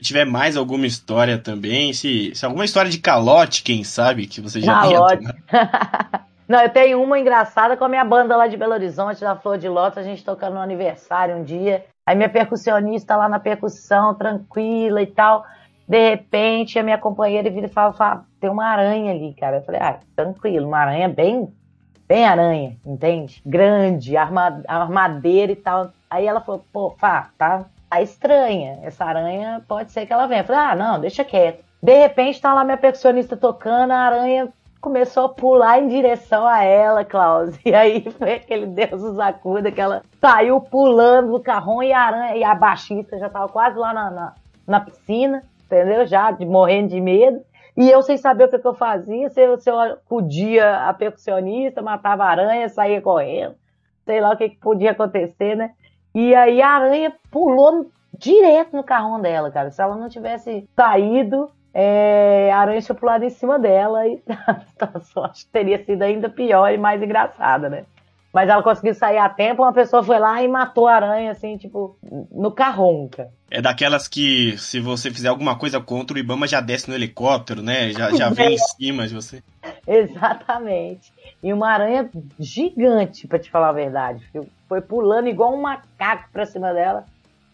[0.00, 4.60] Tiver mais alguma história também, se, se alguma história de calote, quem sabe, que você
[4.60, 5.24] já calote.
[6.46, 9.56] Não, eu tenho uma engraçada com a minha banda lá de Belo Horizonte, da Flor
[9.56, 11.86] de Lótus, a gente tocando no aniversário um dia.
[12.04, 15.44] Aí minha percussionista lá na percussão, tranquila e tal.
[15.88, 19.56] De repente, a minha companheira vira e fala, fala, tem uma aranha ali, cara.
[19.56, 21.50] Eu falei, ah, tranquilo, uma aranha bem,
[22.06, 23.40] bem aranha, entende?
[23.44, 25.92] Grande, arma, armadeira e tal.
[26.10, 28.80] Aí ela falou, pô, Fá, tá, tá estranha.
[28.82, 30.42] Essa aranha pode ser que ela venha.
[30.42, 31.64] Eu falei, ah, não, deixa quieto.
[31.82, 34.52] De repente tá lá minha percussionista tocando, a aranha
[34.84, 37.58] começou a pular em direção a ela, Klaus.
[37.64, 42.00] E aí foi aquele Deus nos acuda que ela saiu pulando do carrão e a
[42.00, 44.34] aranha e a baixista já tava quase lá na, na,
[44.66, 45.42] na piscina.
[45.64, 46.06] entendeu?
[46.06, 47.40] Já de, morrendo de medo.
[47.74, 50.92] E eu sem saber o que, que eu fazia, se eu, se eu podia a
[50.92, 53.56] percussionista, matava a aranha, saía correndo,
[54.04, 55.72] sei lá o que, que podia acontecer, né?
[56.14, 59.70] E aí a aranha pulou direto no carrão dela, cara.
[59.70, 64.22] Se ela não tivesse saído, é, a aranha tinha pulado em cima dela e
[64.80, 67.84] a sorte teria sido ainda pior e mais engraçada, né?
[68.32, 71.56] Mas ela conseguiu sair a tempo, uma pessoa foi lá e matou a aranha, assim,
[71.56, 71.96] tipo,
[72.32, 73.28] no carronca.
[73.48, 77.62] É daquelas que, se você fizer alguma coisa contra, o Ibama já desce no helicóptero,
[77.62, 77.92] né?
[77.92, 78.52] Já, já vem é.
[78.54, 79.40] em cima de você.
[79.86, 81.12] Exatamente.
[81.40, 84.28] E uma aranha gigante, para te falar a verdade.
[84.68, 87.04] Foi pulando igual um macaco pra cima dela.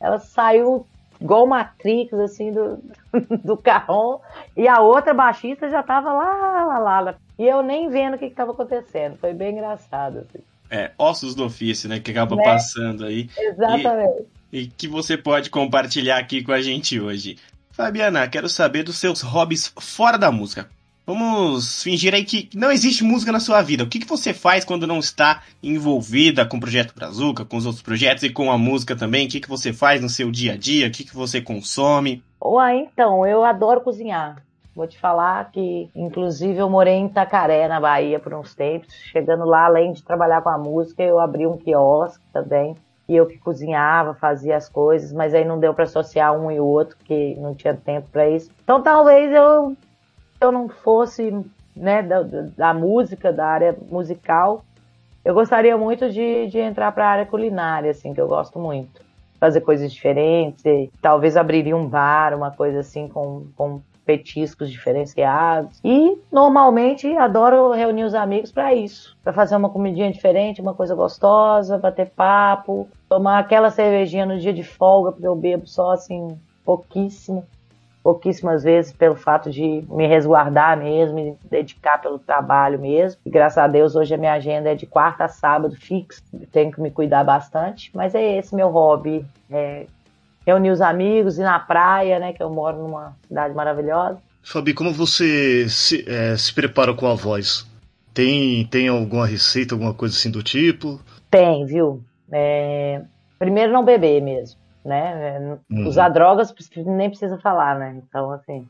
[0.01, 0.87] Ela saiu
[1.21, 2.79] igual Matrix, assim, do,
[3.45, 4.21] do carrão.
[4.57, 7.15] E a outra baixista já tava lá, lá, lá.
[7.39, 9.17] E eu nem vendo o que, que tava acontecendo.
[9.19, 10.43] Foi bem engraçado, assim.
[10.71, 11.99] É, ossos do ofício, né?
[11.99, 12.45] Que acaba né?
[12.45, 13.29] passando aí.
[13.37, 14.27] Exatamente.
[14.53, 17.37] E, e que você pode compartilhar aqui com a gente hoje.
[17.73, 20.69] Fabiana, quero saber dos seus hobbies fora da música.
[21.07, 23.85] Vamos fingir aí que não existe música na sua vida.
[23.85, 27.67] O que, que você faz quando não está envolvida com o Projeto Brazuca, com os
[27.67, 29.27] outros projetos e com a música também?
[29.27, 30.87] O que, que você faz no seu dia a dia?
[30.87, 32.23] O que, que você consome?
[32.43, 34.43] Ué, então, eu adoro cozinhar.
[34.75, 38.95] Vou te falar que, inclusive, eu morei em Itacaré, na Bahia, por uns tempos.
[38.95, 42.77] Chegando lá, além de trabalhar com a música, eu abri um quiosque também.
[43.09, 46.61] E eu que cozinhava, fazia as coisas, mas aí não deu para associar um e
[46.61, 48.49] o outro, que não tinha tempo para isso.
[48.63, 49.77] Então, talvez eu,
[50.41, 51.33] eu não fosse
[51.77, 54.65] né, da, da música, da área musical,
[55.25, 59.03] eu gostaria muito de, de entrar para a área culinária, assim, que eu gosto muito.
[59.39, 60.63] Fazer coisas diferentes,
[61.01, 65.79] talvez abriria um bar, uma coisa assim, com, com petiscos diferenciados.
[65.85, 70.95] E normalmente adoro reunir os amigos para isso, para fazer uma comidinha diferente, uma coisa
[70.95, 76.37] gostosa, bater papo, tomar aquela cervejinha no dia de folga, porque eu bebo só assim
[76.65, 77.45] pouquíssimo,
[78.03, 83.21] pouquíssimas vezes pelo fato de me resguardar mesmo, me dedicar pelo trabalho mesmo.
[83.25, 86.73] E graças a Deus hoje a minha agenda é de quarta a sábado fixo, tenho
[86.73, 89.87] que me cuidar bastante, mas é esse meu hobby, é
[90.47, 92.33] reunir os amigos, ir na praia, né?
[92.33, 94.19] Que eu moro numa cidade maravilhosa.
[94.43, 97.67] Fabi, como você se, é, se prepara com a voz?
[98.13, 101.01] Tem, tem alguma receita, alguma coisa assim do tipo?
[101.31, 102.03] Tem, viu?
[102.33, 103.03] É,
[103.39, 105.59] primeiro não beber mesmo, né?
[105.71, 105.87] Uhum.
[105.87, 106.55] Usar drogas
[106.87, 108.01] nem precisa falar, né?
[108.03, 108.67] Então, assim,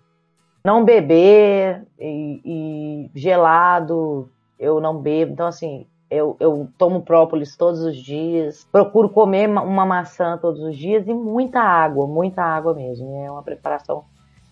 [0.64, 5.32] não beber e, e gelado, eu não bebo.
[5.32, 10.76] Então, assim, eu, eu tomo própolis todos os dias, procuro comer uma maçã todos os
[10.76, 13.24] dias e muita água, muita água mesmo.
[13.24, 14.04] É uma preparação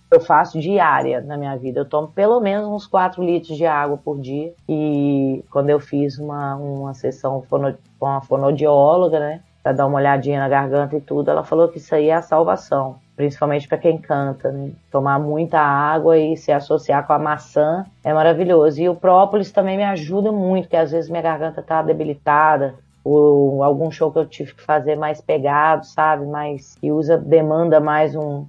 [0.09, 1.81] que eu faço diária na minha vida.
[1.81, 4.55] Eu tomo pelo menos uns 4 litros de água por dia.
[4.69, 9.99] E quando eu fiz uma, uma sessão fono, com a fonodióloga, né, para dar uma
[9.99, 13.77] olhadinha na garganta e tudo, ela falou que isso aí é a salvação principalmente para
[13.77, 14.71] quem canta, né?
[14.93, 18.81] Tomar muita água e se associar com a maçã é maravilhoso.
[18.81, 23.65] E o própolis também me ajuda muito, porque às vezes minha garganta tá debilitada, ou
[23.65, 26.27] algum show que eu tive que fazer mais pegado, sabe?
[26.27, 28.47] Mais que usa demanda mais um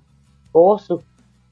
[0.53, 1.01] osso.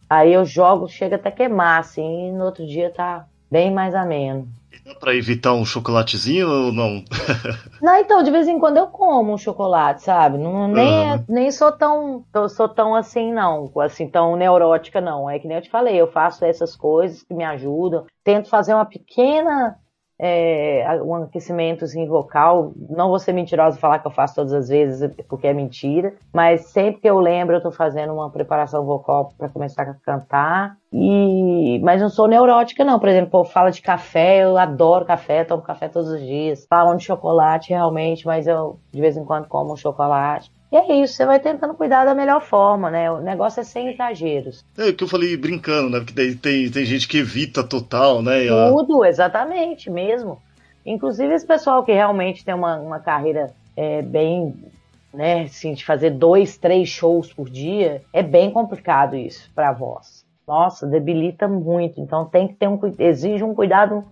[0.07, 4.47] Aí eu jogo, chega até queimar, assim, e no outro dia tá bem mais ameno.
[4.87, 7.03] Dá pra evitar um chocolatezinho ou não?
[7.81, 10.37] não, então, de vez em quando eu como um chocolate, sabe?
[10.37, 11.23] Não, nem, uhum.
[11.27, 13.69] nem sou tão, sou tão assim, não.
[13.81, 15.29] Assim, tão neurótica, não.
[15.29, 18.05] É que nem eu te falei, eu faço essas coisas que me ajudam.
[18.23, 19.77] Tento fazer uma pequena
[20.19, 22.73] é, um aquecimento assim, vocal.
[22.89, 26.13] Não vou ser mentirosa e falar que eu faço todas as vezes, porque é mentira.
[26.33, 30.77] Mas sempre que eu lembro, eu tô fazendo uma preparação vocal para começar a cantar.
[30.91, 31.79] E...
[31.83, 32.99] Mas não sou neurótica, não.
[32.99, 36.65] Por exemplo, fala de café, eu adoro café, tomo café todos os dias.
[36.67, 40.51] Falam de chocolate, realmente, mas eu de vez em quando como um chocolate.
[40.71, 43.09] E é isso, você vai tentando cuidar da melhor forma, né?
[43.09, 44.65] O negócio é sem exageros.
[44.77, 45.99] É o que eu falei brincando, né?
[45.99, 48.47] Porque daí tem, tem gente que evita total, né?
[48.47, 50.41] Tudo, exatamente, mesmo.
[50.85, 54.53] Inclusive esse pessoal que realmente tem uma, uma carreira é, bem,
[55.13, 60.25] né, assim, de fazer dois, três shows por dia, é bem complicado isso para voz.
[60.47, 61.99] Nossa, debilita muito.
[61.99, 64.03] Então tem que ter um exige um cuidado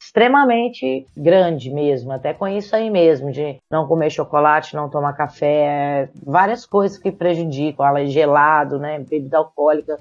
[0.00, 6.08] extremamente grande mesmo, até com isso aí mesmo, de não comer chocolate, não tomar café,
[6.24, 9.98] várias coisas que prejudicam, ela é gelado, né, bebida alcoólica,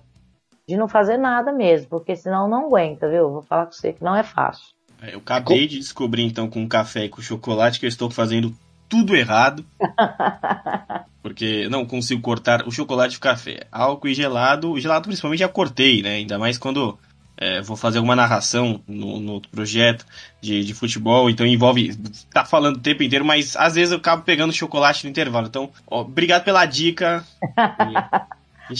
[0.65, 3.29] de não fazer nada mesmo, porque senão não aguenta, viu?
[3.29, 4.67] Vou falar com você que não é fácil.
[5.01, 8.53] É, eu acabei de descobrir então com café e com chocolate que eu estou fazendo
[8.87, 9.65] tudo errado.
[11.21, 13.67] porque não consigo cortar o chocolate e o café.
[13.71, 16.15] Álcool e gelado, o gelado principalmente já cortei, né?
[16.15, 16.97] Ainda mais quando
[17.39, 20.05] é, vou fazer alguma narração no, no projeto
[20.41, 21.97] de, de futebol, então envolve
[22.33, 25.47] tá falando o tempo inteiro, mas às vezes eu acabo pegando chocolate no intervalo.
[25.47, 27.23] Então, ó, obrigado pela dica.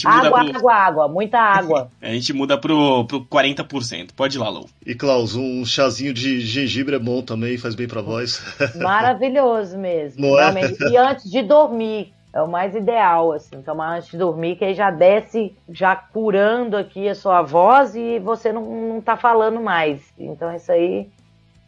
[0.04, 0.56] água, pro...
[0.58, 1.90] água, água, muita água.
[2.02, 4.10] a gente muda pro, pro 40%.
[4.14, 4.68] Pode ir lá, Lou.
[4.84, 8.42] E Klaus, um chazinho de gengibre é bom também, faz bem pra voz.
[8.76, 10.20] Maravilhoso mesmo.
[10.20, 10.52] Não é?
[10.90, 14.74] E antes de dormir, é o mais ideal, assim, tomar antes de dormir, que aí
[14.74, 20.12] já desce, já curando aqui a sua voz e você não, não tá falando mais.
[20.18, 21.08] Então isso aí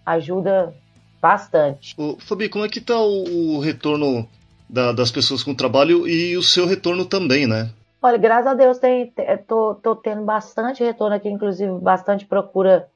[0.06, 0.74] ajuda
[1.20, 1.94] bastante.
[1.98, 4.28] Ô, Fabi, como é que tá o, o retorno
[4.68, 7.70] da, das pessoas com o trabalho e o seu retorno também, né?
[8.00, 9.12] Olha, graças a Deus tem,
[9.46, 12.88] tô, tô tendo bastante retorno aqui, inclusive bastante procura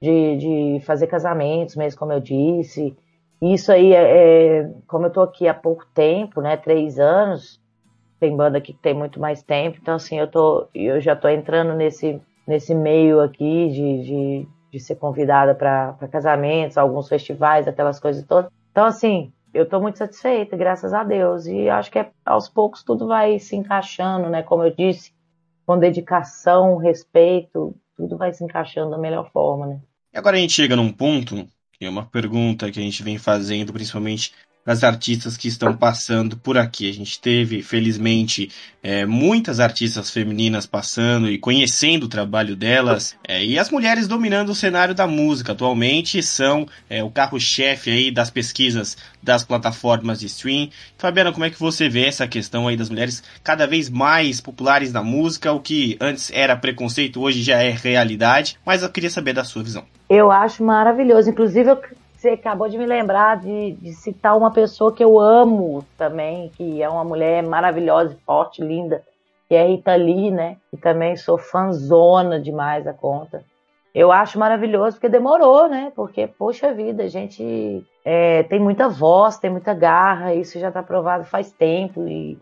[0.00, 0.36] de,
[0.78, 2.96] de fazer casamentos, mesmo como eu disse.
[3.40, 7.60] Isso aí, é, é, como eu tô aqui há pouco tempo, né, três anos,
[8.18, 11.28] tem banda aqui que tem muito mais tempo, então assim, eu, tô, eu já tô
[11.28, 18.00] entrando nesse, nesse meio aqui de, de, de ser convidada para casamentos, alguns festivais, aquelas
[18.00, 18.50] coisas todas.
[18.70, 22.82] Então assim, eu tô muito satisfeita, graças a Deus, e acho que é, aos poucos
[22.82, 25.12] tudo vai se encaixando, né, como eu disse,
[25.66, 29.80] com dedicação, respeito, tudo vai se encaixando da melhor forma, né.
[30.14, 31.46] E agora a gente chega num ponto
[31.84, 34.32] é uma pergunta que a gente vem fazendo, principalmente
[34.66, 36.90] das artistas que estão passando por aqui.
[36.90, 38.50] A gente teve, felizmente,
[38.82, 43.16] é, muitas artistas femininas passando e conhecendo o trabalho delas.
[43.26, 48.10] É, e as mulheres dominando o cenário da música atualmente são é, o carro-chefe aí
[48.10, 50.68] das pesquisas das plataformas de stream.
[50.98, 54.92] Fabiana, como é que você vê essa questão aí das mulheres cada vez mais populares
[54.92, 55.52] na música?
[55.52, 58.58] O que antes era preconceito, hoje já é realidade.
[58.66, 59.84] Mas eu queria saber da sua visão.
[60.08, 61.30] Eu acho maravilhoso.
[61.30, 61.80] Inclusive, eu
[62.26, 66.82] você acabou de me lembrar de, de, citar uma pessoa que eu amo também, que
[66.82, 69.02] é uma mulher maravilhosa, forte, linda,
[69.48, 70.56] que é Rita Lee, né?
[70.72, 73.44] E também sou fãzona demais da conta.
[73.94, 75.92] Eu acho maravilhoso porque demorou, né?
[75.94, 80.82] Porque, poxa vida, a gente é, tem muita voz, tem muita garra, isso já está
[80.82, 82.36] provado faz tempo e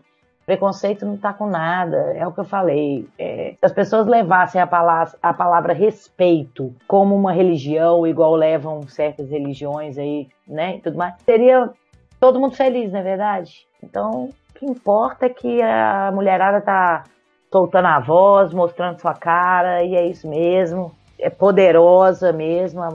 [0.45, 3.07] Preconceito não está com nada, é o que eu falei.
[3.17, 8.83] É, se as pessoas levassem a palavra, a palavra respeito como uma religião, igual levam
[8.87, 11.71] certas religiões aí, né, e tudo mais, seria
[12.19, 13.65] todo mundo feliz, não é verdade?
[13.83, 17.03] Então, o que importa é que a mulherada tá
[17.51, 20.91] soltando a voz, mostrando sua cara, e é isso mesmo.
[21.17, 22.89] É poderosa mesmo, a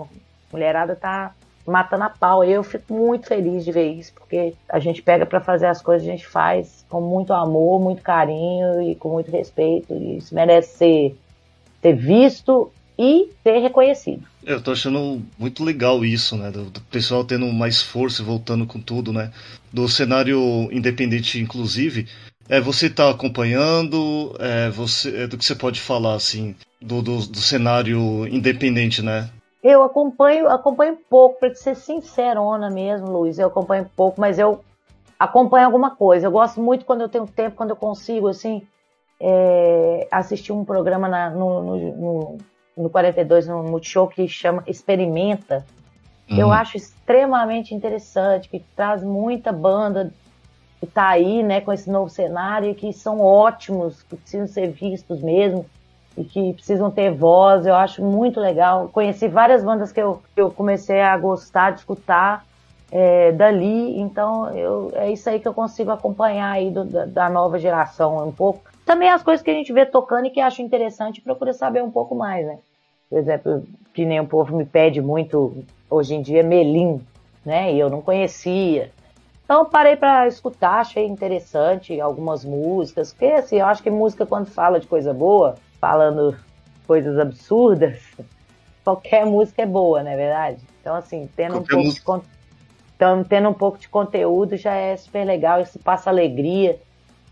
[0.53, 1.32] mulherada tá
[1.71, 2.45] matando a pau.
[2.45, 6.07] Eu fico muito feliz de ver isso, porque a gente pega para fazer as coisas,
[6.07, 9.95] a gente faz com muito amor, muito carinho e com muito respeito.
[9.95, 11.16] E isso merece ser,
[11.81, 14.23] ser visto e ser reconhecido.
[14.45, 16.51] Eu tô achando muito legal isso, né?
[16.51, 19.31] Do, do, pessoal tendo mais força e voltando com tudo, né?
[19.73, 22.07] Do cenário independente, inclusive.
[22.49, 27.27] É, você tá acompanhando, é, você, é, do que você pode falar, assim, do, do,
[27.27, 29.31] do cenário independente, né?
[29.62, 33.38] Eu acompanho, acompanho pouco, para ser sincerona mesmo, Luiz.
[33.38, 34.64] Eu acompanho pouco, mas eu
[35.18, 36.26] acompanho alguma coisa.
[36.26, 38.66] Eu gosto muito quando eu tenho tempo, quando eu consigo, assim,
[39.20, 42.38] é, assistir um programa na, no, no, no,
[42.76, 45.66] no 42, no Multishow, que chama Experimenta.
[46.30, 46.38] Uhum.
[46.38, 50.11] Eu acho extremamente interessante, que traz muita banda
[50.78, 55.20] que tá aí, né, com esse novo cenário, que são ótimos, que precisam ser vistos
[55.20, 55.66] mesmo
[56.21, 57.66] e que precisam ter voz.
[57.66, 58.89] Eu acho muito legal.
[58.93, 62.45] Conheci várias bandas que eu, que eu comecei a gostar de escutar
[62.93, 67.29] é, dali, então eu, é isso aí que eu consigo acompanhar aí do, da, da,
[67.31, 68.61] nova geração um pouco.
[68.85, 71.91] Também as coisas que a gente vê tocando e que acho interessante, procura saber um
[71.91, 72.59] pouco mais, né?
[73.09, 73.62] Por exemplo,
[73.95, 77.01] que nem o povo me pede muito hoje em dia, Melim,
[77.45, 77.73] né?
[77.73, 78.91] E eu não conhecia.
[79.45, 84.47] Então parei para escutar, achei interessante algumas músicas, porque assim, eu acho que música quando
[84.47, 86.37] fala de coisa boa, falando
[86.87, 87.99] coisas absurdas,
[88.85, 90.59] qualquer música é boa, não é verdade?
[90.81, 92.01] Então, assim, tendo um, pouco de,
[92.97, 96.78] então, tendo um pouco de conteúdo já é super legal, isso passa alegria,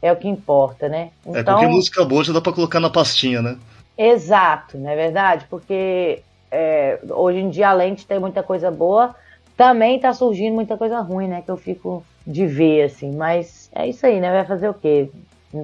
[0.01, 1.11] é o que importa, né?
[1.22, 3.59] Então, é, qualquer então música boa já dá pra colocar na pastinha, né?
[3.96, 5.46] Exato, não é verdade?
[5.51, 9.14] Porque é, hoje em dia, além de ter muita coisa boa,
[9.57, 11.42] também tá surgindo muita coisa ruim, né?
[11.42, 13.14] Que eu fico de ver, assim.
[13.16, 14.30] Mas é isso aí, né?
[14.30, 15.11] Vai fazer o quê?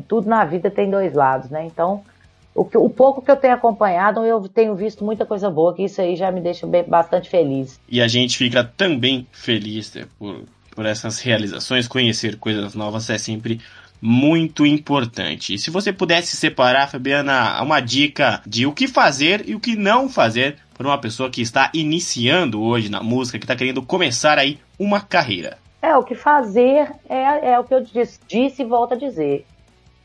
[0.09, 1.64] Tudo na vida tem dois lados, né?
[1.64, 2.03] Então,
[2.55, 5.82] o, que, o pouco que eu tenho acompanhado, eu tenho visto muita coisa boa, que
[5.82, 7.80] isso aí já me deixa bem, bastante feliz.
[7.88, 10.44] E a gente fica também feliz né, por,
[10.74, 13.61] por essas realizações, conhecer coisas novas é sempre
[14.00, 15.55] muito importante.
[15.55, 19.76] E se você pudesse separar, Fabiana, uma dica de o que fazer e o que
[19.76, 24.38] não fazer para uma pessoa que está iniciando hoje na música, que está querendo começar
[24.38, 25.59] aí uma carreira.
[25.80, 29.46] É, o que fazer é, é o que eu disse, disse e volto a dizer.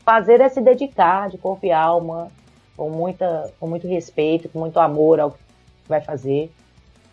[0.04, 2.28] Fazer é se dedicar de corpo e alma,
[2.80, 5.38] com, muita, com muito respeito, com muito amor ao que
[5.86, 6.50] vai fazer,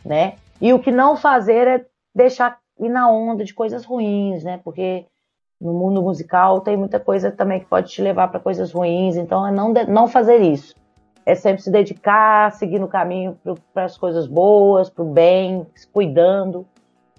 [0.06, 0.36] né?
[0.62, 4.62] E o que não fazer é deixar ir na onda de coisas ruins, né?
[4.64, 5.04] Porque
[5.60, 9.46] no mundo musical tem muita coisa também que pode te levar para coisas ruins, então
[9.46, 10.74] é não, não fazer isso.
[11.26, 13.38] É sempre se dedicar, seguir no caminho
[13.74, 16.66] para as coisas boas, para o bem, se cuidando.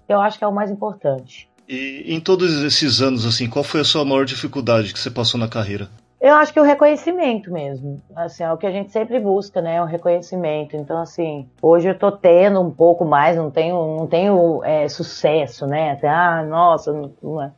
[0.07, 1.47] Eu acho que é o mais importante.
[1.67, 5.39] E em todos esses anos, assim, qual foi a sua maior dificuldade que você passou
[5.39, 5.87] na carreira?
[6.21, 9.81] Eu acho que o reconhecimento mesmo, assim, é o que a gente sempre busca, né,
[9.81, 10.75] o reconhecimento.
[10.75, 15.65] Então, assim, hoje eu tô tendo um pouco mais, não tenho, não tenho é, sucesso,
[15.65, 16.91] né, até, ah, nossa,
[17.21, 17.51] não, é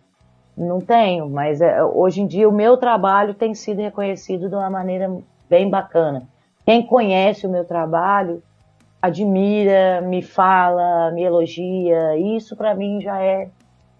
[0.55, 4.69] não tenho, mas é, hoje em dia o meu trabalho tem sido reconhecido de uma
[4.69, 5.11] maneira
[5.49, 6.23] bem bacana.
[6.65, 8.43] Quem conhece o meu trabalho
[9.01, 12.15] admira, me fala, me elogia.
[12.17, 13.49] Isso para mim já é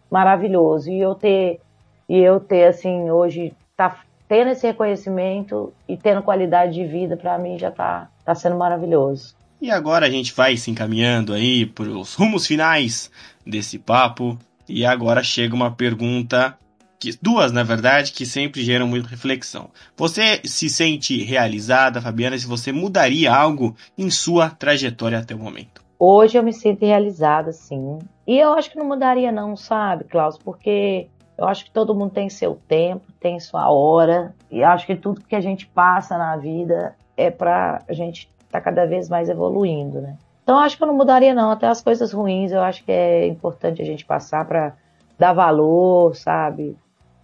[0.09, 0.91] maravilhoso.
[0.91, 1.59] E eu ter
[2.07, 3.97] e eu ter assim hoje tá
[4.31, 9.35] tendo esse reconhecimento e tendo qualidade de vida para mim já tá tá sendo maravilhoso.
[9.61, 13.11] E agora a gente vai se encaminhando aí para os rumos finais
[13.45, 14.39] desse papo.
[14.69, 16.57] E agora chega uma pergunta,
[16.97, 19.69] que, duas na verdade, que sempre geram muita reflexão.
[19.97, 25.83] Você se sente realizada, Fabiana, se você mudaria algo em sua trajetória até o momento?
[25.99, 27.99] Hoje eu me sinto realizada, sim.
[28.25, 30.37] E eu acho que não mudaria não, sabe, Klaus?
[30.37, 34.33] Porque eu acho que todo mundo tem seu tempo, tem sua hora.
[34.49, 38.59] E acho que tudo que a gente passa na vida é pra a gente estar
[38.59, 40.17] tá cada vez mais evoluindo, né?
[40.43, 43.25] Então acho que eu não mudaria não, até as coisas ruins eu acho que é
[43.27, 44.73] importante a gente passar para
[45.17, 46.75] dar valor, sabe?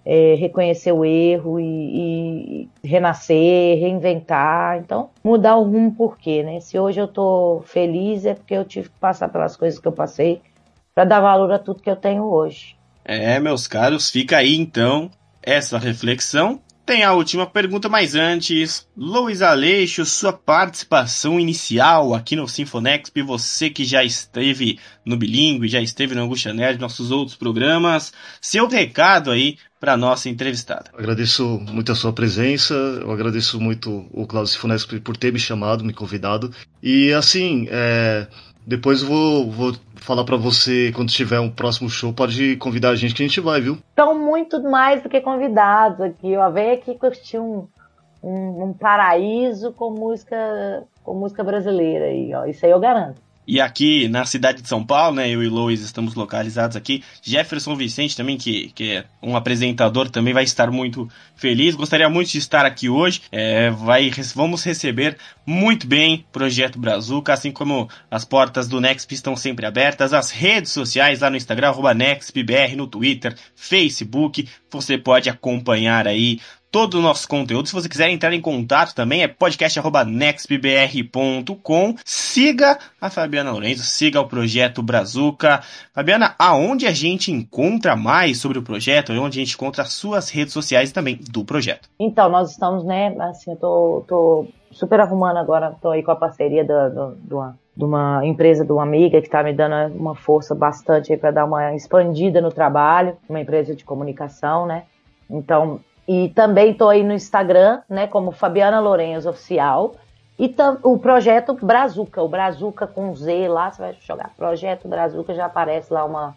[0.05, 4.77] É, reconhecer o erro e, e, renascer, reinventar.
[4.77, 6.61] Então, mudar o rumo por quê, né?
[6.61, 9.91] Se hoje eu tô feliz é porque eu tive que passar pelas coisas que eu
[9.91, 10.41] passei
[10.95, 12.76] para dar valor a tudo que eu tenho hoje.
[13.09, 15.09] É, meus caros, fica aí então
[15.41, 22.47] essa reflexão tem a última pergunta, mas antes, Luiz Aleixo, sua participação inicial aqui no
[22.47, 28.13] Sinfonexp, você que já esteve no Bilingue, já esteve no Angústia Nerd, nossos outros programas,
[28.39, 30.89] seu recado aí para nossa entrevistada.
[30.97, 35.83] Agradeço muito a sua presença, eu agradeço muito o Cláudio Sinfonexp por ter me chamado,
[35.83, 38.27] me convidado, e assim, é,
[38.67, 43.13] depois vou, vou falar para você, quando tiver um próximo show, pode convidar a gente
[43.15, 43.77] que a gente vai, viu?
[43.89, 46.33] Estão muito mais do que convidados aqui.
[46.33, 47.65] Eu venho aqui curtir um,
[48.21, 52.43] um, um, paraíso com música, com música brasileira aí, ó.
[52.43, 53.21] Isso aí eu garanto.
[53.47, 57.01] E aqui na cidade de São Paulo, né, eu e Lois estamos localizados aqui.
[57.21, 61.73] Jefferson Vicente também, que, que é um apresentador, também vai estar muito feliz.
[61.73, 63.21] Gostaria muito de estar aqui hoje.
[63.31, 69.35] É, vai, vamos receber muito bem Projeto Brazuca, assim como as portas do Nexp estão
[69.35, 70.13] sempre abertas.
[70.13, 74.45] As redes sociais lá no Instagram, arroba NextBR, no Twitter, Facebook.
[74.69, 76.41] Você pode acompanhar aí
[76.71, 77.67] todo o nosso conteúdo.
[77.67, 81.95] Se você quiser entrar em contato também, é podcast.nextbr.com.
[82.05, 85.61] Siga a Fabiana Lourenço, siga o projeto Brazuca.
[85.93, 89.13] Fabiana, aonde a gente encontra mais sobre o projeto?
[89.13, 91.89] Onde a gente encontra as suas redes sociais também do projeto?
[91.99, 96.15] Então, nós estamos, né, assim, eu tô, tô super arrumando agora, tô aí com a
[96.15, 100.15] parceria da, do, do, de uma empresa de uma amiga que está me dando uma
[100.15, 104.83] força bastante para dar uma expandida no trabalho, uma empresa de comunicação, né?
[105.29, 109.95] Então, e também estou aí no Instagram, né, como Fabiana Lourenço Oficial.
[110.39, 110.53] E
[110.83, 115.91] o projeto Brazuca, o Brazuca com Z lá, você vai jogar Projeto Brazuca, já aparece
[115.91, 116.35] lá uma,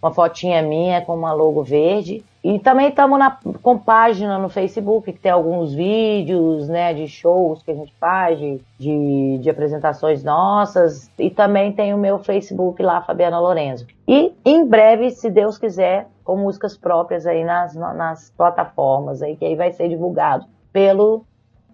[0.00, 2.24] uma fotinha minha com uma logo verde.
[2.42, 3.18] E também estamos
[3.60, 8.38] com página no Facebook, que tem alguns vídeos, né, de shows que a gente faz,
[8.38, 11.10] de, de, apresentações nossas.
[11.18, 13.86] E também tem o meu Facebook lá, Fabiana Lorenzo.
[14.08, 19.44] E em breve, se Deus quiser, com músicas próprias aí nas, nas plataformas aí, que
[19.44, 21.24] aí vai ser divulgado pelo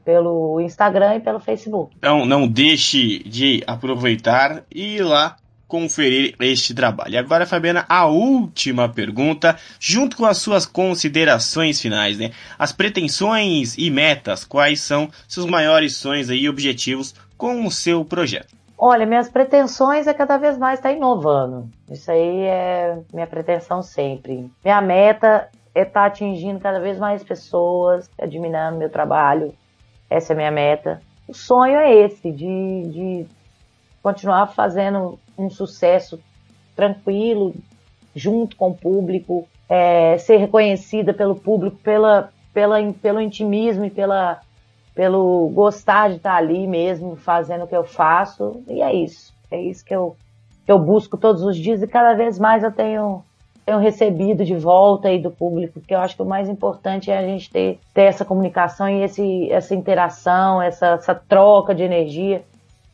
[0.02, 1.94] pelo Instagram e pelo Facebook.
[1.98, 5.36] Então não deixe de aproveitar e ir lá
[5.68, 7.18] conferir este trabalho.
[7.18, 12.30] Agora, Fabiana, a última pergunta, junto com as suas considerações finais, né?
[12.56, 18.56] As pretensões e metas, quais são seus maiores sonhos e objetivos com o seu projeto?
[18.78, 21.68] Olha, minhas pretensões é cada vez mais estar inovando.
[21.90, 24.50] Isso aí é minha pretensão sempre.
[24.62, 29.54] Minha meta é estar atingindo cada vez mais pessoas, admirando meu trabalho.
[30.10, 31.00] Essa é minha meta.
[31.26, 33.26] O sonho é esse, de, de
[34.02, 36.20] continuar fazendo um sucesso
[36.74, 37.54] tranquilo,
[38.14, 44.40] junto com o público, é, ser reconhecida pelo público pela, pela, pelo intimismo e pela,
[44.96, 48.62] pelo gostar de estar ali mesmo, fazendo o que eu faço.
[48.66, 49.32] E é isso.
[49.50, 50.16] É isso que eu,
[50.64, 53.22] que eu busco todos os dias e cada vez mais eu tenho,
[53.66, 57.18] tenho recebido de volta aí do público, porque eu acho que o mais importante é
[57.18, 62.42] a gente ter, ter essa comunicação e esse, essa interação, essa, essa troca de energia,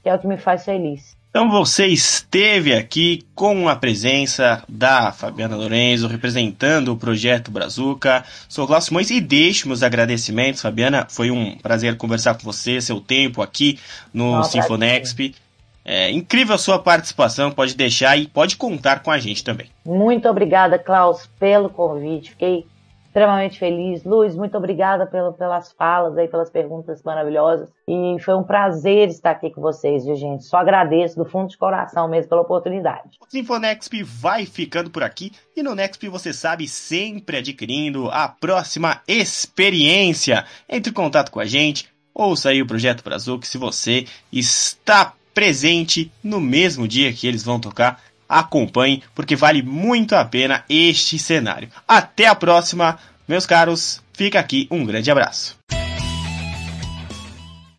[0.02, 1.16] que é o que me faz feliz.
[1.34, 8.22] Então você esteve aqui com a presença da Fabiana Lorenzo, representando o projeto Brazuca.
[8.46, 10.60] Sou Glaucio Simões e deixo meus agradecimentos.
[10.60, 13.78] Fabiana, foi um prazer conversar com você, seu tempo aqui
[14.12, 15.34] no oh, Sinfonexp.
[15.82, 19.70] É incrível a sua participação, pode deixar e pode contar com a gente também.
[19.86, 22.32] Muito obrigada, Klaus, pelo convite.
[22.32, 22.66] Fiquei
[23.12, 24.02] extremamente feliz.
[24.04, 27.68] Luiz, muito obrigada pelas falas aí, pelas perguntas maravilhosas.
[27.86, 30.44] E foi um prazer estar aqui com vocês, viu, gente?
[30.44, 33.18] Só agradeço do fundo de coração mesmo pela oportunidade.
[33.20, 39.02] O Sinfonexp vai ficando por aqui e no Nexp você sabe sempre adquirindo a próxima
[39.06, 40.46] experiência.
[40.66, 46.10] Entre em contato com a gente, ouça aí o Projeto Brazuc se você está presente
[46.24, 48.00] no mesmo dia que eles vão tocar
[48.32, 51.68] acompanhe, porque vale muito a pena este cenário.
[51.86, 54.02] Até a próxima, meus caros.
[54.14, 55.58] Fica aqui um grande abraço.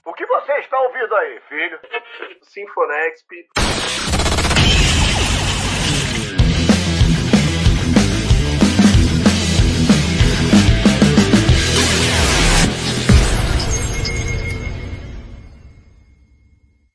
[0.05, 1.79] O que você está ouvindo aí, filho?
[2.43, 4.12] Sinfonexp.